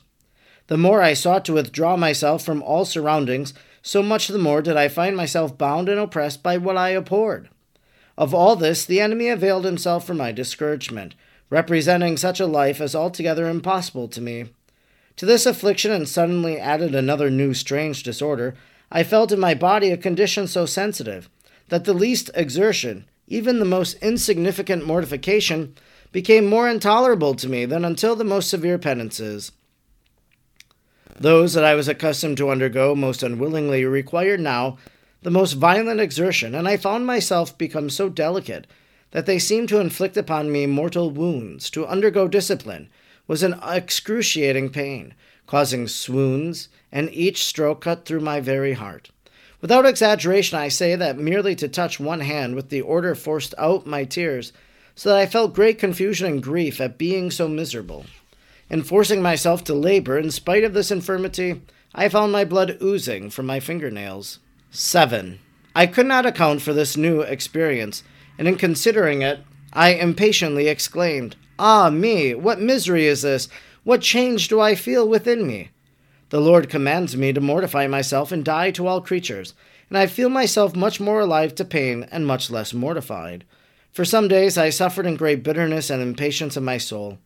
The 0.65 0.77
more 0.77 1.03
I 1.03 1.13
sought 1.13 1.45
to 1.45 1.53
withdraw 1.53 1.95
myself 1.95 2.43
from 2.43 2.63
all 2.63 2.85
surroundings, 2.85 3.53
so 3.81 4.03
much 4.03 4.27
the 4.27 4.37
more 4.37 4.61
did 4.61 4.77
I 4.77 4.87
find 4.87 5.15
myself 5.15 5.57
bound 5.57 5.89
and 5.89 5.99
oppressed 5.99 6.43
by 6.43 6.57
what 6.57 6.77
I 6.77 6.89
abhorred. 6.89 7.49
Of 8.17 8.33
all 8.33 8.55
this, 8.55 8.85
the 8.85 8.99
enemy 8.99 9.29
availed 9.29 9.65
himself 9.65 10.05
for 10.05 10.13
my 10.13 10.31
discouragement, 10.31 11.15
representing 11.49 12.17
such 12.17 12.39
a 12.39 12.45
life 12.45 12.81
as 12.81 12.93
altogether 12.93 13.47
impossible 13.47 14.07
to 14.09 14.21
me. 14.21 14.45
To 15.15 15.25
this 15.25 15.45
affliction, 15.45 15.91
and 15.91 16.07
suddenly 16.07 16.59
added 16.59 16.95
another 16.95 17.29
new 17.29 17.53
strange 17.53 18.03
disorder, 18.03 18.55
I 18.91 19.03
felt 19.03 19.31
in 19.31 19.39
my 19.39 19.53
body 19.53 19.91
a 19.91 19.97
condition 19.97 20.47
so 20.47 20.65
sensitive 20.65 21.29
that 21.69 21.85
the 21.85 21.93
least 21.93 22.29
exertion, 22.33 23.05
even 23.27 23.59
the 23.59 23.65
most 23.65 23.97
insignificant 24.01 24.85
mortification, 24.85 25.75
became 26.11 26.45
more 26.45 26.69
intolerable 26.69 27.35
to 27.35 27.47
me 27.47 27.65
than 27.65 27.85
until 27.85 28.15
the 28.15 28.23
most 28.23 28.49
severe 28.49 28.77
penances. 28.77 29.51
Those 31.21 31.53
that 31.53 31.65
I 31.65 31.75
was 31.75 31.89
accustomed 31.89 32.37
to 32.37 32.49
undergo 32.49 32.95
most 32.95 33.23
unwillingly 33.23 33.83
required 33.83 34.39
now 34.39 34.77
the 35.21 35.29
most 35.29 35.53
violent 35.53 35.99
exertion, 35.99 36.55
and 36.55 36.65
I 36.65 36.77
found 36.77 37.05
myself 37.05 37.57
become 37.57 37.89
so 37.89 38.07
delicate 38.07 38.67
that 39.11 39.25
they 39.25 39.37
seemed 39.37 39.67
to 39.67 39.81
inflict 39.81 40.15
upon 40.15 40.49
me 40.49 40.65
mortal 40.65 41.11
wounds. 41.11 41.69
To 41.71 41.85
undergo 41.85 42.29
discipline 42.29 42.87
was 43.27 43.43
an 43.43 43.59
excruciating 43.61 44.69
pain, 44.69 45.13
causing 45.45 45.89
swoons, 45.89 46.69
and 46.89 47.09
each 47.11 47.43
stroke 47.43 47.81
cut 47.81 48.05
through 48.05 48.21
my 48.21 48.39
very 48.39 48.73
heart. 48.73 49.09
Without 49.59 49.85
exaggeration, 49.85 50.57
I 50.57 50.69
say 50.69 50.95
that 50.95 51.17
merely 51.17 51.53
to 51.55 51.67
touch 51.67 51.99
one 51.99 52.21
hand 52.21 52.55
with 52.55 52.69
the 52.69 52.79
order 52.79 53.13
forced 53.13 53.53
out 53.57 53.85
my 53.85 54.05
tears, 54.05 54.53
so 54.95 55.09
that 55.09 55.17
I 55.17 55.25
felt 55.25 55.53
great 55.53 55.79
confusion 55.79 56.27
and 56.31 56.41
grief 56.41 56.79
at 56.79 56.97
being 56.97 57.29
so 57.29 57.49
miserable 57.49 58.05
and 58.69 58.85
forcing 58.85 59.21
myself 59.21 59.63
to 59.63 59.73
labor 59.73 60.17
in 60.17 60.31
spite 60.31 60.63
of 60.63 60.73
this 60.73 60.91
infirmity, 60.91 61.61
I 61.93 62.09
found 62.09 62.31
my 62.31 62.45
blood 62.45 62.77
oozing 62.81 63.29
from 63.29 63.45
my 63.45 63.59
fingernails. 63.59 64.39
7. 64.71 65.39
I 65.75 65.87
could 65.87 66.05
not 66.05 66.25
account 66.25 66.61
for 66.61 66.73
this 66.73 66.95
new 66.95 67.21
experience, 67.21 68.03
and 68.37 68.47
in 68.47 68.55
considering 68.55 69.21
it, 69.21 69.39
I 69.73 69.93
impatiently 69.93 70.67
exclaimed, 70.67 71.35
Ah, 71.57 71.89
me! 71.89 72.33
What 72.35 72.61
misery 72.61 73.05
is 73.05 73.23
this? 73.23 73.49
What 73.83 74.01
change 74.01 74.47
do 74.47 74.59
I 74.59 74.75
feel 74.75 75.07
within 75.07 75.47
me? 75.47 75.69
The 76.29 76.39
Lord 76.39 76.69
commands 76.69 77.17
me 77.17 77.33
to 77.33 77.41
mortify 77.41 77.87
myself 77.87 78.31
and 78.31 78.45
die 78.45 78.71
to 78.71 78.87
all 78.87 79.01
creatures, 79.01 79.53
and 79.89 79.97
I 79.97 80.05
feel 80.05 80.29
myself 80.29 80.75
much 80.75 80.99
more 80.99 81.21
alive 81.21 81.55
to 81.55 81.65
pain 81.65 82.07
and 82.11 82.25
much 82.25 82.51
less 82.51 82.73
mortified. 82.73 83.45
For 83.91 84.05
some 84.05 84.27
days 84.27 84.57
I 84.57 84.69
suffered 84.69 85.07
in 85.07 85.15
great 85.15 85.43
bitterness 85.43 85.89
and 85.89 86.01
impatience 86.01 86.55
of 86.55 86.63
my 86.63 86.77
soul. 86.77 87.17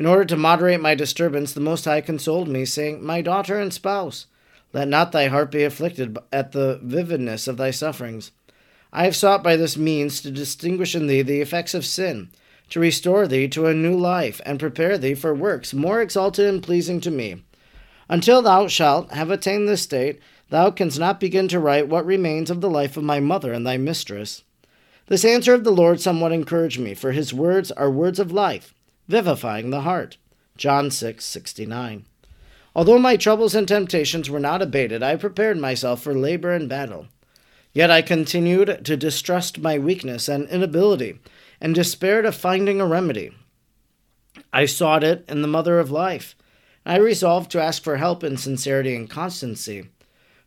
In 0.00 0.06
order 0.06 0.24
to 0.24 0.36
moderate 0.38 0.80
my 0.80 0.94
disturbance, 0.94 1.52
the 1.52 1.60
Most 1.60 1.84
High 1.84 2.00
consoled 2.00 2.48
me, 2.48 2.64
saying, 2.64 3.04
My 3.04 3.20
daughter 3.20 3.60
and 3.60 3.70
spouse, 3.70 4.28
let 4.72 4.88
not 4.88 5.12
thy 5.12 5.26
heart 5.26 5.50
be 5.50 5.62
afflicted 5.62 6.16
at 6.32 6.52
the 6.52 6.80
vividness 6.82 7.46
of 7.46 7.58
thy 7.58 7.70
sufferings. 7.70 8.32
I 8.94 9.04
have 9.04 9.14
sought 9.14 9.42
by 9.42 9.56
this 9.56 9.76
means 9.76 10.22
to 10.22 10.30
distinguish 10.30 10.94
in 10.94 11.06
thee 11.06 11.20
the 11.20 11.42
effects 11.42 11.74
of 11.74 11.84
sin, 11.84 12.30
to 12.70 12.80
restore 12.80 13.28
thee 13.28 13.46
to 13.48 13.66
a 13.66 13.74
new 13.74 13.94
life, 13.94 14.40
and 14.46 14.58
prepare 14.58 14.96
thee 14.96 15.12
for 15.12 15.34
works 15.34 15.74
more 15.74 16.00
exalted 16.00 16.46
and 16.46 16.62
pleasing 16.62 17.02
to 17.02 17.10
me. 17.10 17.42
Until 18.08 18.40
thou 18.40 18.68
shalt 18.68 19.12
have 19.12 19.30
attained 19.30 19.68
this 19.68 19.82
state, 19.82 20.18
thou 20.48 20.70
canst 20.70 20.98
not 20.98 21.20
begin 21.20 21.46
to 21.48 21.60
write 21.60 21.88
what 21.88 22.06
remains 22.06 22.48
of 22.48 22.62
the 22.62 22.70
life 22.70 22.96
of 22.96 23.04
my 23.04 23.20
mother 23.20 23.52
and 23.52 23.66
thy 23.66 23.76
mistress. 23.76 24.44
This 25.08 25.26
answer 25.26 25.52
of 25.52 25.64
the 25.64 25.70
Lord 25.70 26.00
somewhat 26.00 26.32
encouraged 26.32 26.80
me, 26.80 26.94
for 26.94 27.12
his 27.12 27.34
words 27.34 27.70
are 27.72 27.90
words 27.90 28.18
of 28.18 28.32
life 28.32 28.72
vivifying 29.10 29.70
the 29.70 29.80
heart. 29.80 30.16
John 30.56 30.88
6:69. 30.90 31.22
6, 31.22 32.08
Although 32.76 33.00
my 33.00 33.16
troubles 33.16 33.56
and 33.56 33.66
temptations 33.66 34.30
were 34.30 34.38
not 34.38 34.62
abated, 34.62 35.02
I 35.02 35.16
prepared 35.16 35.58
myself 35.58 36.02
for 36.02 36.14
labor 36.14 36.52
and 36.52 36.68
battle. 36.68 37.08
Yet 37.72 37.90
I 37.90 38.02
continued 38.02 38.84
to 38.84 38.96
distrust 38.96 39.58
my 39.58 39.78
weakness 39.78 40.28
and 40.28 40.48
inability, 40.48 41.18
and 41.60 41.74
despaired 41.74 42.24
of 42.24 42.36
finding 42.36 42.80
a 42.80 42.86
remedy. 42.86 43.32
I 44.52 44.66
sought 44.66 45.02
it 45.02 45.24
in 45.28 45.42
the 45.42 45.48
Mother 45.48 45.80
of 45.80 45.90
Life. 45.90 46.36
I 46.86 46.96
resolved 46.96 47.50
to 47.50 47.62
ask 47.62 47.82
for 47.82 47.96
help 47.96 48.22
in 48.22 48.36
sincerity 48.36 48.94
and 48.94 49.10
constancy, 49.10 49.88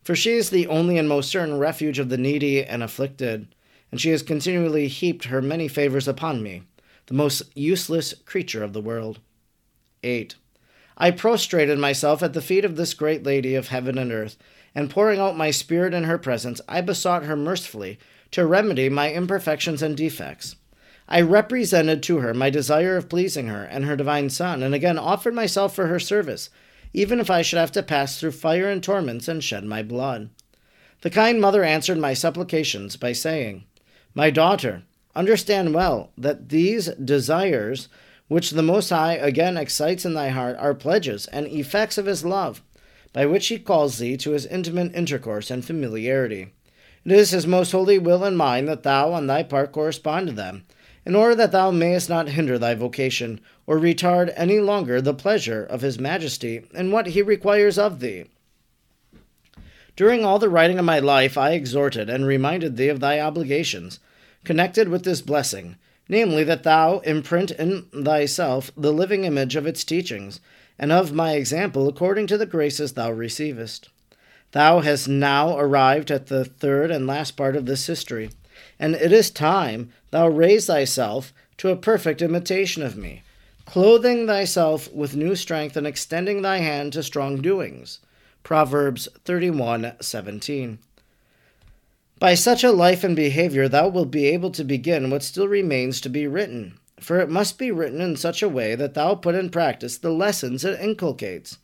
for 0.02 0.16
she 0.16 0.32
is 0.32 0.48
the 0.48 0.66
only 0.68 0.96
and 0.96 1.08
most 1.08 1.30
certain 1.30 1.58
refuge 1.58 1.98
of 1.98 2.08
the 2.08 2.18
needy 2.18 2.64
and 2.64 2.82
afflicted, 2.82 3.54
and 3.90 4.00
she 4.00 4.10
has 4.10 4.22
continually 4.22 4.88
heaped 4.88 5.26
her 5.26 5.42
many 5.42 5.68
favors 5.68 6.08
upon 6.08 6.42
me 6.42 6.62
the 7.06 7.14
most 7.14 7.42
useless 7.54 8.14
creature 8.24 8.62
of 8.62 8.72
the 8.72 8.80
world. 8.80 9.20
8. 10.02 10.34
I 10.96 11.10
prostrated 11.10 11.78
myself 11.78 12.22
at 12.22 12.32
the 12.32 12.40
feet 12.40 12.64
of 12.64 12.76
this 12.76 12.94
great 12.94 13.24
lady 13.24 13.54
of 13.54 13.68
heaven 13.68 13.98
and 13.98 14.12
earth, 14.12 14.36
and 14.74 14.90
pouring 14.90 15.20
out 15.20 15.36
my 15.36 15.50
spirit 15.50 15.94
in 15.94 16.04
her 16.04 16.18
presence, 16.18 16.60
I 16.68 16.80
besought 16.80 17.24
her 17.24 17.36
mercifully 17.36 17.98
to 18.30 18.46
remedy 18.46 18.88
my 18.88 19.12
imperfections 19.12 19.82
and 19.82 19.96
defects. 19.96 20.56
I 21.08 21.20
represented 21.20 22.02
to 22.04 22.18
her 22.18 22.32
my 22.32 22.50
desire 22.50 22.96
of 22.96 23.08
pleasing 23.08 23.48
her 23.48 23.64
and 23.64 23.84
her 23.84 23.96
divine 23.96 24.30
Son, 24.30 24.62
and 24.62 24.74
again 24.74 24.98
offered 24.98 25.34
myself 25.34 25.74
for 25.74 25.88
her 25.88 26.00
service, 26.00 26.48
even 26.92 27.20
if 27.20 27.28
I 27.28 27.42
should 27.42 27.58
have 27.58 27.72
to 27.72 27.82
pass 27.82 28.18
through 28.18 28.32
fire 28.32 28.70
and 28.70 28.82
torments 28.82 29.28
and 29.28 29.42
shed 29.42 29.64
my 29.64 29.82
blood. 29.82 30.30
The 31.02 31.10
kind 31.10 31.40
mother 31.40 31.62
answered 31.62 31.98
my 31.98 32.14
supplications 32.14 32.96
by 32.96 33.12
saying, 33.12 33.64
My 34.14 34.30
daughter, 34.30 34.84
Understand 35.16 35.74
well 35.74 36.10
that 36.18 36.48
these 36.48 36.86
desires, 36.88 37.88
which 38.26 38.50
the 38.50 38.62
Most 38.62 38.90
High 38.90 39.14
again 39.14 39.56
excites 39.56 40.04
in 40.04 40.14
thy 40.14 40.30
heart, 40.30 40.56
are 40.58 40.74
pledges 40.74 41.26
and 41.28 41.46
effects 41.46 41.98
of 41.98 42.06
his 42.06 42.24
love, 42.24 42.62
by 43.12 43.24
which 43.24 43.46
he 43.46 43.58
calls 43.58 43.98
thee 43.98 44.16
to 44.16 44.32
his 44.32 44.46
intimate 44.46 44.94
intercourse 44.94 45.50
and 45.50 45.64
familiarity. 45.64 46.52
It 47.04 47.12
is 47.12 47.30
his 47.30 47.46
most 47.46 47.70
holy 47.70 47.98
will 47.98 48.24
and 48.24 48.36
mine 48.36 48.64
that 48.64 48.82
thou 48.82 49.12
on 49.12 49.26
thy 49.26 49.44
part 49.44 49.70
correspond 49.70 50.26
to 50.28 50.32
them, 50.32 50.64
in 51.06 51.14
order 51.14 51.34
that 51.36 51.52
thou 51.52 51.70
mayest 51.70 52.08
not 52.08 52.30
hinder 52.30 52.58
thy 52.58 52.74
vocation, 52.74 53.40
or 53.66 53.78
retard 53.78 54.32
any 54.34 54.58
longer 54.58 55.00
the 55.00 55.14
pleasure 55.14 55.62
of 55.62 55.82
his 55.82 55.98
majesty 55.98 56.64
in 56.74 56.90
what 56.90 57.08
he 57.08 57.22
requires 57.22 57.78
of 57.78 58.00
thee. 58.00 58.24
During 59.96 60.24
all 60.24 60.40
the 60.40 60.48
writing 60.48 60.78
of 60.78 60.84
my 60.84 60.98
life, 60.98 61.38
I 61.38 61.52
exhorted 61.52 62.10
and 62.10 62.26
reminded 62.26 62.76
thee 62.76 62.88
of 62.88 62.98
thy 62.98 63.20
obligations 63.20 64.00
connected 64.44 64.88
with 64.88 65.04
this 65.04 65.20
blessing, 65.20 65.76
namely, 66.08 66.44
that 66.44 66.62
thou 66.62 66.98
imprint 67.00 67.50
in 67.50 67.82
thyself 67.92 68.70
the 68.76 68.92
living 68.92 69.24
image 69.24 69.56
of 69.56 69.66
its 69.66 69.84
teachings, 69.84 70.40
and 70.78 70.92
of 70.92 71.12
my 71.12 71.32
example 71.32 71.88
according 71.88 72.26
to 72.26 72.36
the 72.36 72.46
graces 72.46 72.92
thou 72.92 73.10
receivest. 73.10 73.88
Thou 74.52 74.80
hast 74.80 75.08
now 75.08 75.58
arrived 75.58 76.10
at 76.10 76.26
the 76.26 76.44
third 76.44 76.90
and 76.90 77.06
last 77.06 77.32
part 77.32 77.56
of 77.56 77.66
this 77.66 77.86
history, 77.86 78.30
and 78.78 78.94
it 78.94 79.12
is 79.12 79.30
time 79.30 79.90
thou 80.10 80.28
raise 80.28 80.66
thyself 80.66 81.32
to 81.58 81.70
a 81.70 81.76
perfect 81.76 82.22
imitation 82.22 82.82
of 82.82 82.96
me, 82.96 83.22
clothing 83.64 84.26
thyself 84.26 84.92
with 84.92 85.16
new 85.16 85.34
strength 85.34 85.76
and 85.76 85.86
extending 85.86 86.42
thy 86.42 86.58
hand 86.58 86.92
to 86.92 87.02
strong 87.02 87.40
doings. 87.40 88.00
Proverbs 88.42 89.08
31:17. 89.24 90.78
By 92.24 92.36
such 92.36 92.64
a 92.64 92.72
life 92.72 93.04
and 93.04 93.14
behavior, 93.14 93.68
thou 93.68 93.88
wilt 93.88 94.10
be 94.10 94.24
able 94.28 94.50
to 94.52 94.64
begin 94.64 95.10
what 95.10 95.22
still 95.22 95.46
remains 95.46 96.00
to 96.00 96.08
be 96.08 96.26
written, 96.26 96.78
for 96.98 97.20
it 97.20 97.28
must 97.28 97.58
be 97.58 97.70
written 97.70 98.00
in 98.00 98.16
such 98.16 98.42
a 98.42 98.48
way 98.48 98.74
that 98.76 98.94
thou 98.94 99.14
put 99.14 99.34
in 99.34 99.50
practice 99.50 99.98
the 99.98 100.08
lessons 100.08 100.64
it 100.64 100.80
inculcates. 100.80 101.58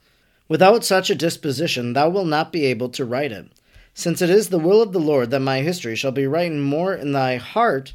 Without 0.49 0.85
such 0.85 1.09
a 1.09 1.15
disposition, 1.15 1.95
thou 1.95 2.11
wilt 2.11 2.27
not 2.27 2.53
be 2.53 2.67
able 2.67 2.91
to 2.91 3.07
write 3.07 3.33
it, 3.33 3.47
since 3.95 4.21
it 4.21 4.29
is 4.29 4.51
the 4.51 4.59
will 4.59 4.83
of 4.83 4.93
the 4.93 5.01
Lord 5.01 5.31
that 5.31 5.41
my 5.41 5.63
history 5.63 5.97
shall 5.97 6.13
be 6.13 6.27
written 6.27 6.61
more 6.61 6.93
in 6.93 7.13
thy 7.13 7.37
heart 7.37 7.95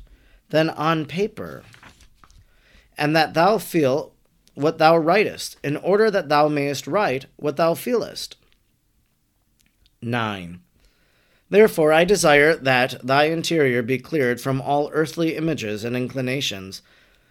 than 0.50 0.72
on 0.72 1.06
paper, 1.06 1.62
and 2.98 3.16
that 3.16 3.36
thou 3.36 3.60
feel 3.60 4.16
what 4.56 4.80
thou 4.80 4.98
writest, 4.98 5.56
in 5.64 5.78
order 5.78 6.10
that 6.10 6.30
thou 6.30 6.48
mayest 6.48 6.88
write 6.88 7.28
what 7.36 7.58
thou 7.58 7.76
feelest. 7.76 8.38
9. 10.02 10.62
Therefore, 11.50 11.94
I 11.94 12.06
desire 12.06 12.56
that 12.56 12.96
thy 13.06 13.26
interior 13.26 13.84
be 13.84 14.00
cleared 14.00 14.42
from 14.42 14.62
all 14.62 14.90
earthly 14.94 15.36
images 15.36 15.84
and 15.84 15.96
inclinations, 15.96 16.82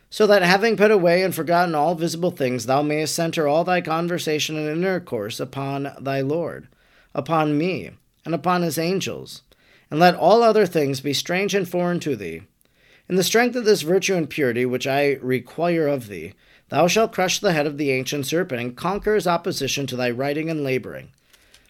so 0.09 0.25
that 0.29 0.43
having 0.43 0.77
put 0.77 0.93
away 0.93 1.25
and 1.25 1.35
forgotten 1.35 1.75
all 1.75 1.97
visible 1.97 2.31
things, 2.31 2.67
thou 2.67 2.81
mayest 2.81 3.15
center 3.15 3.49
all 3.49 3.65
thy 3.65 3.81
conversation 3.81 4.57
and 4.57 4.69
intercourse 4.69 5.41
upon 5.41 5.93
thy 6.01 6.21
Lord, 6.21 6.69
upon 7.13 7.59
me, 7.59 7.91
and 8.25 8.35
upon 8.35 8.63
his 8.63 8.79
angels, 8.79 9.43
and 9.91 9.99
let 9.99 10.15
all 10.15 10.45
other 10.45 10.65
things 10.65 11.01
be 11.01 11.13
strange 11.13 11.53
and 11.53 11.69
foreign 11.69 11.99
to 12.01 12.15
thee. 12.15 12.43
In 13.09 13.17
the 13.17 13.25
strength 13.25 13.57
of 13.57 13.65
this 13.65 13.83
virtue 13.83 14.15
and 14.15 14.31
purity 14.31 14.65
which 14.65 14.87
I 14.87 15.15
require 15.21 15.89
of 15.89 16.07
thee, 16.07 16.35
thou 16.69 16.87
shalt 16.87 17.13
crush 17.13 17.41
the 17.41 17.53
head 17.53 17.67
of 17.67 17.79
the 17.79 17.91
ancient 17.91 18.27
serpent, 18.27 18.61
and 18.61 18.77
conquer 18.77 19.17
his 19.17 19.27
opposition 19.27 19.89
to 19.89 19.97
thy 19.97 20.11
writing 20.11 20.49
and 20.49 20.63
laboring 20.63 21.11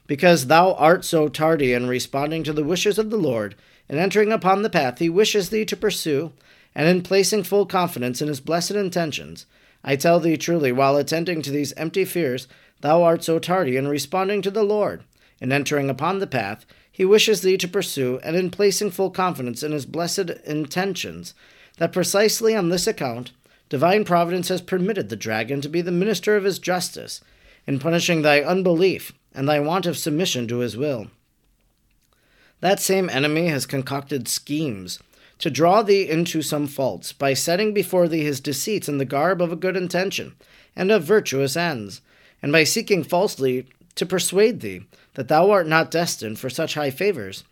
because 0.07 0.47
thou 0.47 0.75
art 0.75 1.05
so 1.05 1.29
tardy 1.29 1.73
in 1.73 1.89
responding 1.89 2.45
to 2.45 2.53
the 2.53 2.65
wishes 2.65 2.99
of 2.99 3.11
the 3.11 3.17
Lord, 3.17 3.55
and 3.89 3.99
entering 3.99 4.33
upon 4.33 4.63
the 4.63 4.71
path 4.71 4.99
he 4.99 5.09
wishes 5.09 5.51
thee 5.51 5.65
to 5.65 5.77
pursue, 5.77 6.33
and 6.75 6.89
in 6.89 7.03
placing 7.03 7.45
full 7.45 7.67
confidence 7.67 8.21
in 8.21 8.29
his 8.29 8.41
blessed 8.41 8.73
intentions, 8.73 9.47
I 9.83 9.97
tell 9.97 10.21
thee 10.21 10.37
truly, 10.37 10.73
while 10.73 10.97
attending 10.97 11.43
to 11.43 11.51
these 11.51 11.73
empty 11.75 12.05
fears, 12.05 12.49
thou 12.81 13.03
art 13.03 13.25
so 13.25 13.39
tardy 13.39 13.77
in 13.77 13.89
responding 13.89 14.43
to 14.43 14.51
the 14.51 14.63
Lord, 14.63 15.05
and 15.41 15.53
entering 15.53 15.89
upon 15.89 16.19
the 16.19 16.27
path 16.27 16.67
he 16.91 17.05
wishes 17.05 17.43
thee 17.43 17.57
to 17.59 17.69
pursue, 17.69 18.21
and 18.23 18.37
in 18.37 18.51
placing 18.51 18.91
full 18.91 19.11
confidence 19.11 19.63
in 19.63 19.73
his 19.73 19.87
blessed 19.87 20.31
intentions, 20.47 21.35
that 21.79 21.93
precisely 21.93 22.55
on 22.55 22.69
this 22.69 22.87
account 22.87 23.33
divine 23.69 24.05
providence 24.05 24.49
has 24.49 24.61
permitted 24.61 25.09
the 25.09 25.17
dragon 25.17 25.61
to 25.61 25.69
be 25.69 25.81
the 25.81 25.91
minister 25.91 26.37
of 26.37 26.45
his 26.45 26.59
justice, 26.59 27.21
in 27.67 27.79
punishing 27.79 28.23
thy 28.23 28.43
unbelief 28.43 29.13
and 29.35 29.49
thy 29.49 29.61
want 29.61 29.87
of 29.87 29.99
submission 29.99 30.47
to 30.49 30.59
his 30.59 30.77
will. 30.77 31.09
That 32.61 32.81
same 32.81 33.11
enemy 33.11 33.49
has 33.49 33.67
concocted 33.67 34.29
schemes 34.29 34.99
to 35.39 35.51
draw 35.51 35.83
thee 35.83 36.09
into 36.09 36.41
some 36.43 36.67
faults, 36.67 37.13
by 37.13 37.35
setting 37.35 37.75
before 37.75 38.09
thee 38.09 38.23
his 38.23 38.41
deceits 38.41 38.89
in 38.89 38.99
the 38.99 39.05
garb 39.05 39.43
of 39.43 39.53
a 39.53 39.57
good 39.57 39.77
intention 39.77 40.35
and 40.77 40.91
of 40.91 41.05
virtuous 41.05 41.57
ends, 41.57 42.01
and 42.41 42.53
by 42.53 42.65
seeking 42.65 43.03
falsely 43.03 43.67
to 43.95 44.07
persuade 44.07 44.61
thee 44.61 44.83
that 45.15 45.29
thou 45.29 45.51
art 45.51 45.67
not 45.67 45.91
destined 45.91 46.39
for 46.39 46.49
such 46.49 46.75
high 46.75 46.91
favors 46.91 47.45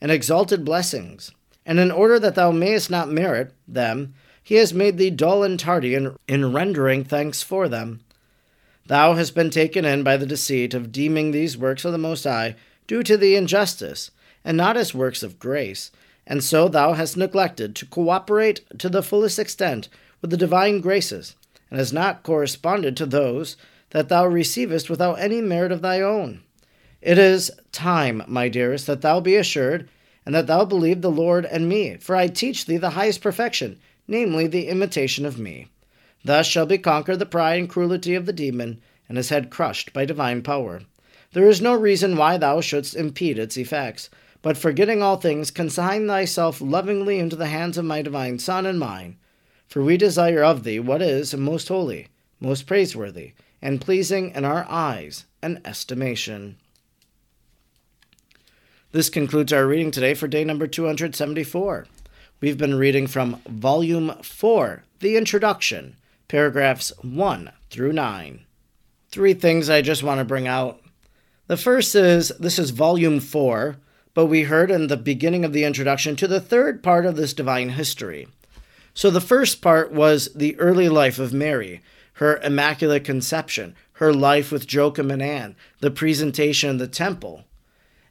and 0.00 0.10
exalted 0.10 0.64
blessings, 0.64 1.32
and 1.64 1.78
in 1.78 1.90
order 1.90 2.18
that 2.18 2.34
thou 2.34 2.50
mayest 2.50 2.90
not 2.90 3.08
merit 3.08 3.52
them, 3.68 4.14
he 4.42 4.56
has 4.56 4.74
made 4.74 4.98
thee 4.98 5.10
dull 5.10 5.42
and 5.42 5.60
tardy 5.60 5.94
in, 5.94 6.16
in 6.26 6.52
rendering 6.52 7.04
thanks 7.04 7.42
for 7.42 7.68
them. 7.68 8.00
Thou 8.90 9.14
hast 9.14 9.36
been 9.36 9.50
taken 9.50 9.84
in 9.84 10.02
by 10.02 10.16
the 10.16 10.26
deceit 10.26 10.74
of 10.74 10.90
deeming 10.90 11.30
these 11.30 11.56
works 11.56 11.84
of 11.84 11.92
the 11.92 11.96
Most 11.96 12.24
High 12.24 12.56
due 12.88 13.04
to 13.04 13.16
the 13.16 13.36
injustice, 13.36 14.10
and 14.44 14.56
not 14.56 14.76
as 14.76 14.92
works 14.92 15.22
of 15.22 15.38
grace, 15.38 15.92
and 16.26 16.42
so 16.42 16.66
thou 16.66 16.94
hast 16.94 17.16
neglected 17.16 17.76
to 17.76 17.86
cooperate 17.86 18.62
to 18.80 18.88
the 18.88 19.04
fullest 19.04 19.38
extent 19.38 19.88
with 20.20 20.32
the 20.32 20.36
divine 20.36 20.80
graces, 20.80 21.36
and 21.70 21.78
hast 21.78 21.92
not 21.92 22.24
corresponded 22.24 22.96
to 22.96 23.06
those 23.06 23.56
that 23.90 24.08
thou 24.08 24.26
receivest 24.26 24.90
without 24.90 25.20
any 25.20 25.40
merit 25.40 25.70
of 25.70 25.82
thy 25.82 26.00
own. 26.00 26.42
It 27.00 27.16
is 27.16 27.52
time, 27.70 28.24
my 28.26 28.48
dearest, 28.48 28.88
that 28.88 29.02
thou 29.02 29.20
be 29.20 29.36
assured, 29.36 29.88
and 30.26 30.34
that 30.34 30.48
thou 30.48 30.64
believe 30.64 31.00
the 31.00 31.12
Lord 31.12 31.44
and 31.44 31.68
me, 31.68 31.96
for 31.98 32.16
I 32.16 32.26
teach 32.26 32.66
thee 32.66 32.76
the 32.76 32.90
highest 32.90 33.20
perfection, 33.20 33.78
namely 34.08 34.48
the 34.48 34.66
imitation 34.66 35.24
of 35.24 35.38
me. 35.38 35.68
Thus 36.24 36.46
shall 36.46 36.66
be 36.66 36.78
conquered 36.78 37.18
the 37.18 37.26
pride 37.26 37.58
and 37.58 37.68
cruelty 37.68 38.14
of 38.14 38.26
the 38.26 38.32
demon, 38.32 38.80
and 39.08 39.16
his 39.16 39.30
head 39.30 39.50
crushed 39.50 39.92
by 39.92 40.04
divine 40.04 40.42
power. 40.42 40.82
There 41.32 41.48
is 41.48 41.60
no 41.60 41.74
reason 41.74 42.16
why 42.16 42.36
thou 42.36 42.60
shouldst 42.60 42.94
impede 42.94 43.38
its 43.38 43.56
effects, 43.56 44.10
but 44.42 44.56
forgetting 44.56 45.02
all 45.02 45.16
things, 45.16 45.50
consign 45.50 46.06
thyself 46.06 46.60
lovingly 46.60 47.18
into 47.18 47.36
the 47.36 47.46
hands 47.46 47.78
of 47.78 47.84
my 47.84 48.02
divine 48.02 48.38
Son 48.38 48.66
and 48.66 48.78
mine. 48.78 49.16
For 49.66 49.82
we 49.82 49.96
desire 49.96 50.42
of 50.42 50.64
thee 50.64 50.80
what 50.80 51.00
is 51.00 51.34
most 51.34 51.68
holy, 51.68 52.08
most 52.40 52.66
praiseworthy, 52.66 53.32
and 53.62 53.80
pleasing 53.80 54.32
in 54.34 54.44
our 54.44 54.66
eyes 54.68 55.26
and 55.42 55.60
estimation. 55.64 56.56
This 58.92 59.08
concludes 59.08 59.52
our 59.52 59.66
reading 59.66 59.90
today 59.90 60.14
for 60.14 60.26
day 60.26 60.42
number 60.44 60.66
274. 60.66 61.86
We've 62.40 62.58
been 62.58 62.74
reading 62.74 63.06
from 63.06 63.40
Volume 63.46 64.14
4, 64.22 64.82
The 64.98 65.16
Introduction 65.16 65.96
paragraphs 66.30 66.92
1 67.02 67.50
through 67.70 67.92
9. 67.92 68.44
Three 69.08 69.34
things 69.34 69.68
I 69.68 69.82
just 69.82 70.04
want 70.04 70.20
to 70.20 70.24
bring 70.24 70.46
out. 70.46 70.80
The 71.48 71.56
first 71.56 71.96
is 71.96 72.28
this 72.38 72.56
is 72.56 72.70
volume 72.70 73.18
4, 73.18 73.78
but 74.14 74.26
we 74.26 74.42
heard 74.44 74.70
in 74.70 74.86
the 74.86 74.96
beginning 74.96 75.44
of 75.44 75.52
the 75.52 75.64
introduction 75.64 76.14
to 76.14 76.28
the 76.28 76.40
third 76.40 76.84
part 76.84 77.04
of 77.04 77.16
this 77.16 77.34
divine 77.34 77.70
history. 77.70 78.28
So 78.94 79.10
the 79.10 79.20
first 79.20 79.60
part 79.60 79.90
was 79.90 80.32
the 80.32 80.56
early 80.60 80.88
life 80.88 81.18
of 81.18 81.32
Mary, 81.32 81.80
her 82.14 82.36
immaculate 82.44 83.02
conception, 83.02 83.74
her 83.94 84.14
life 84.14 84.52
with 84.52 84.72
Joachim 84.72 85.10
and 85.10 85.20
Anne, 85.20 85.56
the 85.80 85.90
presentation 85.90 86.70
in 86.70 86.78
the 86.78 86.86
temple. 86.86 87.42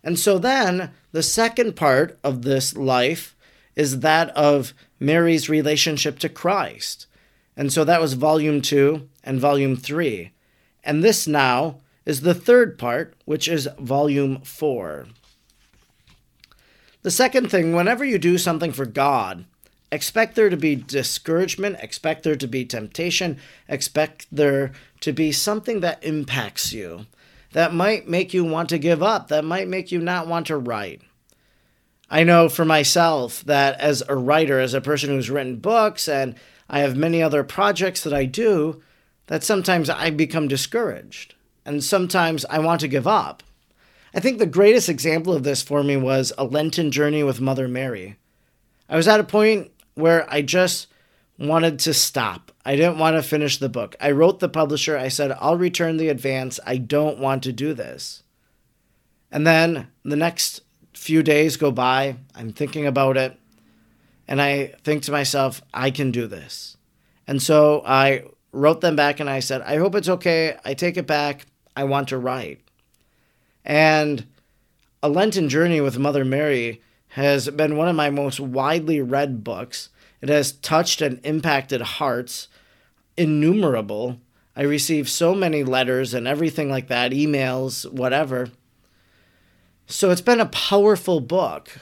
And 0.04 0.20
so 0.20 0.38
then 0.38 0.92
the 1.14 1.24
second 1.24 1.78
part 1.78 2.20
of 2.22 2.42
this 2.42 2.76
life 2.76 3.34
is 3.78 4.02
that 4.02 4.30
of 4.32 4.74
Mary's 5.00 5.48
relationship 5.48 6.20
to 6.20 6.28
Christ. 6.28 7.06
And 7.56 7.74
so 7.74 7.84
that 7.84 8.02
was 8.02 8.14
volume 8.14 8.62
two 8.62 9.10
and 9.24 9.40
volume 9.40 9.76
three. 9.76 10.32
And 10.84 11.04
this 11.04 11.28
now 11.28 11.80
is 12.06 12.22
the 12.22 12.34
third 12.34 12.78
part, 12.78 13.14
which 13.26 13.48
is 13.48 13.68
volume 13.78 14.42
four. 14.42 15.08
The 17.02 17.12
second 17.12 17.50
thing, 17.50 17.74
whenever 17.74 18.04
you 18.04 18.18
do 18.18 18.38
something 18.38 18.72
for 18.72 18.86
God, 18.86 19.46
expect 19.92 20.36
there 20.36 20.50
to 20.50 20.58
be 20.58 20.76
discouragement, 20.76 21.78
expect 21.82 22.24
there 22.24 22.36
to 22.36 22.48
be 22.48 22.66
temptation, 22.66 23.38
expect 23.68 24.28
there 24.32 24.72
to 25.02 25.14
be 25.14 25.32
something 25.32 25.80
that 25.80 26.04
impacts 26.04 26.74
you, 26.74 27.06
that 27.54 27.74
might 27.74 28.08
make 28.08 28.34
you 28.34 28.44
want 28.44 28.70
to 28.70 28.78
give 28.78 29.02
up, 29.02 29.30
that 29.30 29.46
might 29.46 29.68
make 29.68 29.92
you 29.92 30.00
not 30.00 30.28
want 30.28 30.48
to 30.48 30.58
write. 30.58 31.02
I 32.10 32.24
know 32.24 32.50
for 32.50 32.66
myself 32.66 33.44
that 33.46 33.80
as 33.80 34.04
a 34.10 34.16
writer, 34.16 34.60
as 34.60 34.74
a 34.74 34.82
person 34.82 35.10
who's 35.10 35.30
written 35.30 35.58
books 35.58 36.08
and 36.08 36.36
I 36.70 36.80
have 36.80 36.96
many 36.96 37.22
other 37.22 37.44
projects 37.44 38.04
that 38.04 38.14
I 38.14 38.26
do 38.26 38.82
that 39.28 39.44
sometimes 39.44 39.90
I 39.90 40.10
become 40.10 40.48
discouraged 40.48 41.36
and 41.66 41.84
sometimes 41.84 42.46
I 42.46 42.60
want 42.60 42.82
to 42.82 42.88
give 42.88 43.08
up. 43.08 43.44
I 44.14 44.20
think 44.20 44.40
the 44.40 44.48
greatest 44.48 44.90
example 44.90 45.34
of 45.34 45.44
this 45.44 45.62
for 45.62 45.84
me 45.84 45.96
was 45.98 46.34
a 46.38 46.44
Lenten 46.44 46.90
journey 46.90 47.22
with 47.22 47.42
Mother 47.42 47.68
Mary. 47.68 48.18
I 48.88 48.96
was 48.96 49.08
at 49.08 49.20
a 49.20 49.24
point 49.24 49.72
where 49.94 50.32
I 50.34 50.42
just 50.42 50.88
wanted 51.38 51.78
to 51.80 51.94
stop. 51.94 52.52
I 52.66 52.76
didn't 52.76 52.98
want 52.98 53.16
to 53.16 53.24
finish 53.24 53.58
the 53.58 53.70
book. 53.70 53.96
I 54.02 54.12
wrote 54.12 54.40
the 54.40 54.50
publisher, 54.50 54.98
I 54.98 55.10
said, 55.10 55.32
I'll 55.40 55.58
return 55.58 55.98
the 55.98 56.10
advance. 56.10 56.60
I 56.66 56.78
don't 56.78 57.20
want 57.20 57.44
to 57.44 57.54
do 57.54 57.74
this. 57.74 58.24
And 59.32 59.46
then 59.46 59.88
the 60.04 60.16
next 60.16 60.62
few 61.00 61.24
days 61.24 61.58
go 61.58 61.72
by. 61.72 62.18
I'm 62.36 62.54
thinking 62.54 62.86
about 62.86 63.18
it 63.18 63.40
and 64.30 64.40
I 64.40 64.76
think 64.84 65.02
to 65.04 65.12
myself, 65.12 65.64
I 65.74 65.90
can 65.90 66.12
do 66.12 66.28
this. 66.28 66.78
And 67.28 67.42
so 67.42 67.82
I 67.84 68.26
wrote 68.52 68.80
them 68.80 68.96
back 68.96 69.20
and 69.20 69.28
I 69.28 69.40
said, 69.40 69.64
I 69.64 69.78
hope 69.78 69.96
it's 69.96 70.08
okay. 70.08 70.56
I 70.64 70.76
take 70.76 70.98
it 70.98 71.08
back. 71.08 71.48
I 71.76 71.84
want 71.86 72.10
to 72.10 72.18
write. 72.20 72.62
And 73.66 74.28
A 75.02 75.10
Lenten 75.10 75.50
Journey 75.50 75.82
with 75.82 75.98
Mother 75.98 76.24
Mary 76.24 76.80
has 77.10 77.50
been 77.50 77.76
one 77.76 77.88
of 77.88 77.96
my 77.96 78.12
most 78.12 78.40
widely 78.40 79.02
read 79.02 79.44
books. 79.44 79.90
It 80.22 80.30
has 80.30 80.52
touched 80.52 81.02
and 81.02 81.20
impacted 81.24 81.82
hearts 81.82 82.50
innumerable. 83.18 84.20
I 84.56 84.62
receive 84.62 85.10
so 85.10 85.34
many 85.34 85.64
letters 85.64 86.14
and 86.14 86.28
everything 86.28 86.70
like 86.70 86.88
that, 86.90 87.14
emails, 87.14 87.92
whatever. 87.92 88.50
So 89.90 90.12
it's 90.12 90.22
been 90.22 90.40
a 90.40 90.46
powerful 90.46 91.20
book. 91.20 91.80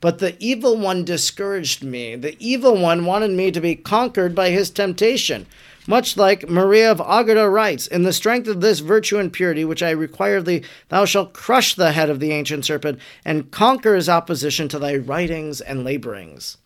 But 0.00 0.18
the 0.18 0.34
evil 0.42 0.78
one 0.78 1.04
discouraged 1.04 1.84
me. 1.84 2.16
The 2.16 2.34
evil 2.40 2.74
one 2.74 3.04
wanted 3.04 3.32
me 3.32 3.50
to 3.50 3.60
be 3.60 3.76
conquered 3.76 4.34
by 4.34 4.48
his 4.48 4.70
temptation. 4.70 5.44
Much 5.86 6.16
like 6.16 6.48
Maria 6.48 6.90
of 6.90 7.00
Agreda 7.00 7.50
writes, 7.50 7.86
In 7.86 8.02
the 8.02 8.14
strength 8.14 8.48
of 8.48 8.62
this 8.62 8.80
virtue 8.80 9.18
and 9.18 9.30
purity 9.30 9.62
which 9.62 9.82
I 9.82 9.90
require 9.90 10.38
of 10.38 10.46
thee, 10.46 10.62
thou 10.88 11.04
shalt 11.04 11.34
crush 11.34 11.74
the 11.74 11.92
head 11.92 12.08
of 12.08 12.18
the 12.18 12.32
ancient 12.32 12.64
serpent, 12.64 12.98
and 13.26 13.50
conquer 13.50 13.94
his 13.94 14.08
opposition 14.08 14.68
to 14.68 14.78
thy 14.78 14.96
writings 14.96 15.60
and 15.60 15.84
laborings. 15.84 16.56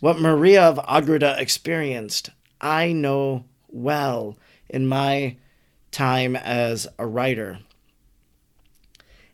What 0.00 0.20
Maria 0.20 0.62
of 0.62 0.78
Agreda 0.86 1.36
experienced, 1.38 2.30
I 2.60 2.92
know 2.92 3.44
well 3.68 4.36
in 4.68 4.86
my 4.86 5.36
time 5.90 6.36
as 6.36 6.86
a 6.98 7.06
writer. 7.06 7.60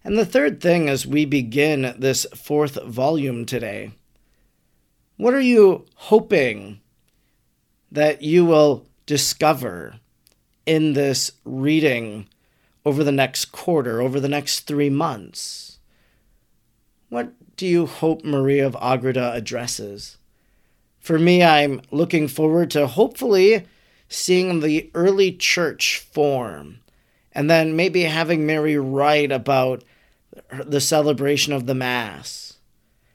And 0.06 0.16
the 0.16 0.24
third 0.24 0.60
thing 0.60 0.88
as 0.88 1.04
we 1.04 1.24
begin 1.24 1.92
this 1.98 2.28
fourth 2.32 2.80
volume 2.84 3.44
today, 3.44 3.90
what 5.16 5.34
are 5.34 5.40
you 5.40 5.84
hoping 5.96 6.78
that 7.90 8.22
you 8.22 8.44
will 8.44 8.86
discover 9.06 9.96
in 10.64 10.92
this 10.92 11.32
reading 11.44 12.28
over 12.84 13.02
the 13.02 13.10
next 13.10 13.46
quarter, 13.46 14.00
over 14.00 14.20
the 14.20 14.28
next 14.28 14.60
three 14.60 14.90
months? 14.90 15.80
what 17.08 17.32
do 17.56 17.66
you 17.66 17.86
hope 17.86 18.24
Maria 18.24 18.64
of 18.64 18.76
Agreda 18.80 19.32
addresses? 19.32 20.18
For 21.00 21.18
me, 21.18 21.42
I'm 21.42 21.80
looking 21.90 22.28
forward 22.28 22.70
to 22.70 22.86
hopefully 22.86 23.66
seeing 24.08 24.60
the 24.60 24.88
early 24.94 25.32
church 25.32 25.98
form 25.98 26.78
and 27.32 27.50
then 27.50 27.74
maybe 27.74 28.04
having 28.04 28.46
Mary 28.46 28.78
write 28.78 29.32
about 29.32 29.82
the 30.64 30.80
celebration 30.80 31.52
of 31.52 31.66
the 31.66 31.74
Mass, 31.74 32.58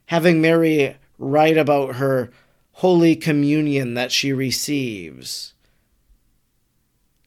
having 0.06 0.40
Mary 0.40 0.96
write 1.18 1.56
about 1.56 1.96
her 1.96 2.30
Holy 2.72 3.14
Communion 3.14 3.94
that 3.94 4.12
she 4.12 4.32
receives. 4.32 5.54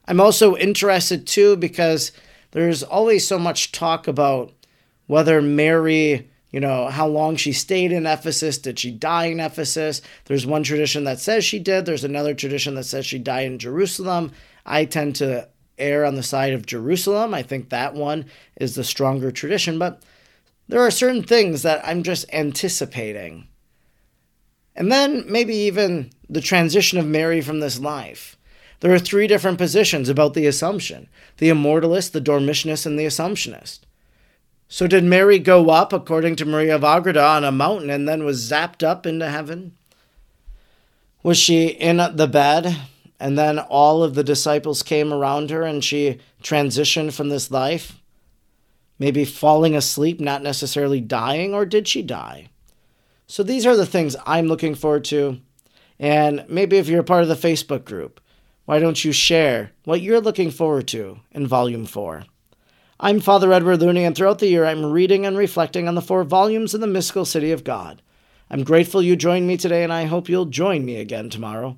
I'm 0.07 0.19
also 0.19 0.55
interested 0.55 1.25
too 1.25 1.55
because 1.55 2.11
there's 2.51 2.83
always 2.83 3.27
so 3.27 3.39
much 3.39 3.71
talk 3.71 4.07
about 4.07 4.53
whether 5.07 5.41
Mary, 5.41 6.29
you 6.51 6.59
know, 6.59 6.87
how 6.87 7.07
long 7.07 7.35
she 7.35 7.53
stayed 7.53 7.91
in 7.91 8.05
Ephesus. 8.05 8.57
Did 8.57 8.79
she 8.79 8.91
die 8.91 9.25
in 9.25 9.39
Ephesus? 9.39 10.01
There's 10.25 10.45
one 10.45 10.63
tradition 10.63 11.03
that 11.05 11.19
says 11.19 11.43
she 11.43 11.59
did, 11.59 11.85
there's 11.85 12.03
another 12.03 12.33
tradition 12.33 12.75
that 12.75 12.85
says 12.85 13.05
she 13.05 13.19
died 13.19 13.47
in 13.47 13.59
Jerusalem. 13.59 14.31
I 14.65 14.85
tend 14.85 15.15
to 15.17 15.47
err 15.77 16.05
on 16.05 16.15
the 16.15 16.23
side 16.23 16.53
of 16.53 16.65
Jerusalem. 16.65 17.33
I 17.33 17.43
think 17.43 17.69
that 17.69 17.93
one 17.93 18.25
is 18.55 18.75
the 18.75 18.83
stronger 18.83 19.31
tradition, 19.31 19.77
but 19.77 20.01
there 20.67 20.81
are 20.81 20.91
certain 20.91 21.23
things 21.23 21.61
that 21.61 21.85
I'm 21.87 22.03
just 22.03 22.25
anticipating. 22.33 23.47
And 24.75 24.91
then 24.91 25.23
maybe 25.27 25.55
even 25.55 26.11
the 26.29 26.41
transition 26.41 26.97
of 26.97 27.05
Mary 27.05 27.41
from 27.41 27.59
this 27.59 27.79
life. 27.79 28.37
There 28.81 28.93
are 28.93 28.99
three 28.99 29.27
different 29.27 29.57
positions 29.57 30.09
about 30.09 30.33
the 30.33 30.47
Assumption 30.47 31.07
the 31.37 31.49
Immortalist, 31.49 32.11
the 32.11 32.21
Dormitionist, 32.21 32.85
and 32.85 32.99
the 32.99 33.05
Assumptionist. 33.05 33.79
So, 34.67 34.87
did 34.87 35.03
Mary 35.03 35.37
go 35.39 35.69
up, 35.69 35.93
according 35.93 36.35
to 36.37 36.45
Maria 36.45 36.75
of 36.75 36.83
Agreda, 36.83 37.23
on 37.23 37.43
a 37.43 37.51
mountain 37.51 37.89
and 37.89 38.07
then 38.07 38.25
was 38.25 38.49
zapped 38.49 38.83
up 38.83 39.05
into 39.05 39.29
heaven? 39.29 39.77
Was 41.23 41.37
she 41.37 41.67
in 41.67 41.97
the 41.97 42.27
bed 42.27 42.77
and 43.19 43.37
then 43.37 43.59
all 43.59 44.03
of 44.03 44.15
the 44.15 44.23
disciples 44.23 44.83
came 44.83 45.13
around 45.13 45.49
her 45.49 45.63
and 45.63 45.83
she 45.83 46.19
transitioned 46.43 47.13
from 47.13 47.29
this 47.29 47.51
life? 47.51 48.01
Maybe 48.97 49.25
falling 49.25 49.75
asleep, 49.75 50.19
not 50.19 50.41
necessarily 50.41 51.01
dying, 51.01 51.53
or 51.53 51.65
did 51.65 51.87
she 51.87 52.01
die? 52.01 52.49
So 53.27 53.43
these 53.43 53.65
are 53.65 53.75
the 53.75 53.85
things 53.85 54.15
I'm 54.25 54.47
looking 54.47 54.75
forward 54.75 55.03
to. 55.05 55.39
And 55.99 56.45
maybe 56.47 56.77
if 56.77 56.87
you're 56.87 57.01
a 57.01 57.03
part 57.03 57.23
of 57.23 57.29
the 57.29 57.35
Facebook 57.35 57.85
group, 57.85 58.21
why 58.65 58.79
don't 58.79 59.03
you 59.03 59.11
share 59.11 59.71
what 59.83 60.01
you're 60.01 60.21
looking 60.21 60.51
forward 60.51 60.87
to 60.89 61.19
in 61.31 61.47
Volume 61.47 61.85
4? 61.85 62.25
I'm 62.99 63.19
Father 63.19 63.51
Edward 63.51 63.81
Looney, 63.81 64.05
and 64.05 64.15
throughout 64.15 64.39
the 64.39 64.47
year 64.47 64.65
I'm 64.65 64.85
reading 64.85 65.25
and 65.25 65.37
reflecting 65.37 65.87
on 65.87 65.95
the 65.95 66.01
four 66.01 66.23
volumes 66.23 66.73
in 66.73 66.81
the 66.81 66.87
mystical 66.87 67.25
city 67.25 67.51
of 67.51 67.63
God. 67.63 68.01
I'm 68.49 68.63
grateful 68.63 69.01
you 69.01 69.15
joined 69.15 69.47
me 69.47 69.57
today, 69.57 69.83
and 69.83 69.91
I 69.91 70.05
hope 70.05 70.29
you'll 70.29 70.45
join 70.45 70.85
me 70.85 70.97
again 70.97 71.29
tomorrow. 71.29 71.77